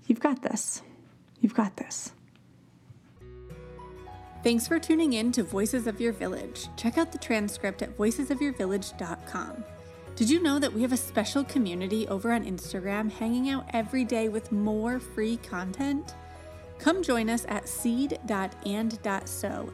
you've 0.09 0.21
got 0.21 0.43
this. 0.43 0.83
You've 1.41 1.55
got 1.55 1.77
this. 1.77 2.13
Thanks 4.43 4.67
for 4.67 4.79
tuning 4.79 5.13
in 5.13 5.33
to 5.33 5.43
Voices 5.43 5.87
of 5.87 6.01
Your 6.01 6.15
Village. 6.15 6.69
Check 6.77 6.97
out 6.97 7.13
the 7.13 7.19
transcript 7.19 7.83
at 7.83 7.95
voicesofyourvillage.com. 7.97 9.65
Did 10.17 10.31
you 10.31 10.43
know 10.43 10.59
that 10.59 10.73
we 10.73 10.81
have 10.81 10.93
a 10.93 10.97
special 10.97 11.45
community 11.45 12.09
over 12.09 12.33
on 12.33 12.47
Instagram 12.47 13.11
hanging 13.11 13.51
out 13.51 13.67
every 13.75 14.05
day 14.05 14.31
with 14.31 14.51
more 14.51 14.99
free 14.99 15.37
content? 15.37 16.15
Come 16.79 17.03
join 17.03 17.29
us 17.29 17.45
at 17.49 17.69
seed.and.sew, 17.69 18.23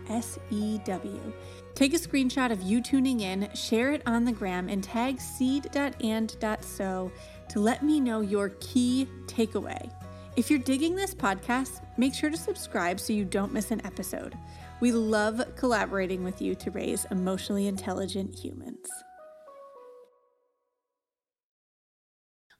S 0.08 0.38
E 0.50 0.78
W. 0.84 1.32
Take 1.74 1.94
a 1.94 1.98
screenshot 1.98 2.50
of 2.50 2.62
you 2.62 2.82
tuning 2.82 3.20
in, 3.20 3.48
share 3.54 3.92
it 3.92 4.02
on 4.04 4.24
the 4.24 4.32
gram, 4.32 4.68
and 4.68 4.82
tag 4.82 5.20
seed.and.sew 5.20 7.12
to 7.48 7.60
let 7.60 7.84
me 7.84 8.00
know 8.00 8.20
your 8.20 8.48
key 8.60 9.06
takeaway. 9.26 9.88
If 10.36 10.50
you're 10.50 10.58
digging 10.58 10.94
this 10.94 11.14
podcast, 11.14 11.80
make 11.96 12.12
sure 12.12 12.28
to 12.28 12.36
subscribe 12.36 13.00
so 13.00 13.14
you 13.14 13.24
don't 13.24 13.54
miss 13.54 13.70
an 13.70 13.84
episode. 13.86 14.36
We 14.80 14.92
love 14.92 15.40
collaborating 15.56 16.24
with 16.24 16.42
you 16.42 16.54
to 16.56 16.70
raise 16.72 17.06
emotionally 17.10 17.66
intelligent 17.66 18.38
humans. 18.38 18.86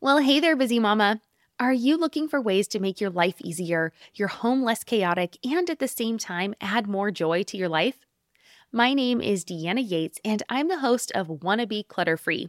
Well, 0.00 0.18
hey 0.18 0.40
there, 0.40 0.56
busy 0.56 0.78
mama. 0.78 1.20
Are 1.60 1.72
you 1.74 1.98
looking 1.98 2.28
for 2.28 2.40
ways 2.40 2.66
to 2.68 2.80
make 2.80 2.98
your 2.98 3.10
life 3.10 3.36
easier, 3.44 3.92
your 4.14 4.28
home 4.28 4.62
less 4.62 4.82
chaotic, 4.82 5.36
and 5.44 5.68
at 5.68 5.78
the 5.78 5.88
same 5.88 6.16
time 6.16 6.54
add 6.62 6.86
more 6.86 7.10
joy 7.10 7.42
to 7.42 7.58
your 7.58 7.68
life? 7.68 8.06
My 8.72 8.94
name 8.94 9.20
is 9.20 9.44
Deanna 9.44 9.86
Yates, 9.86 10.18
and 10.24 10.42
I'm 10.48 10.68
the 10.68 10.78
host 10.78 11.12
of 11.14 11.42
Wanna 11.42 11.66
Be 11.66 11.82
Clutter 11.82 12.16
Free, 12.16 12.48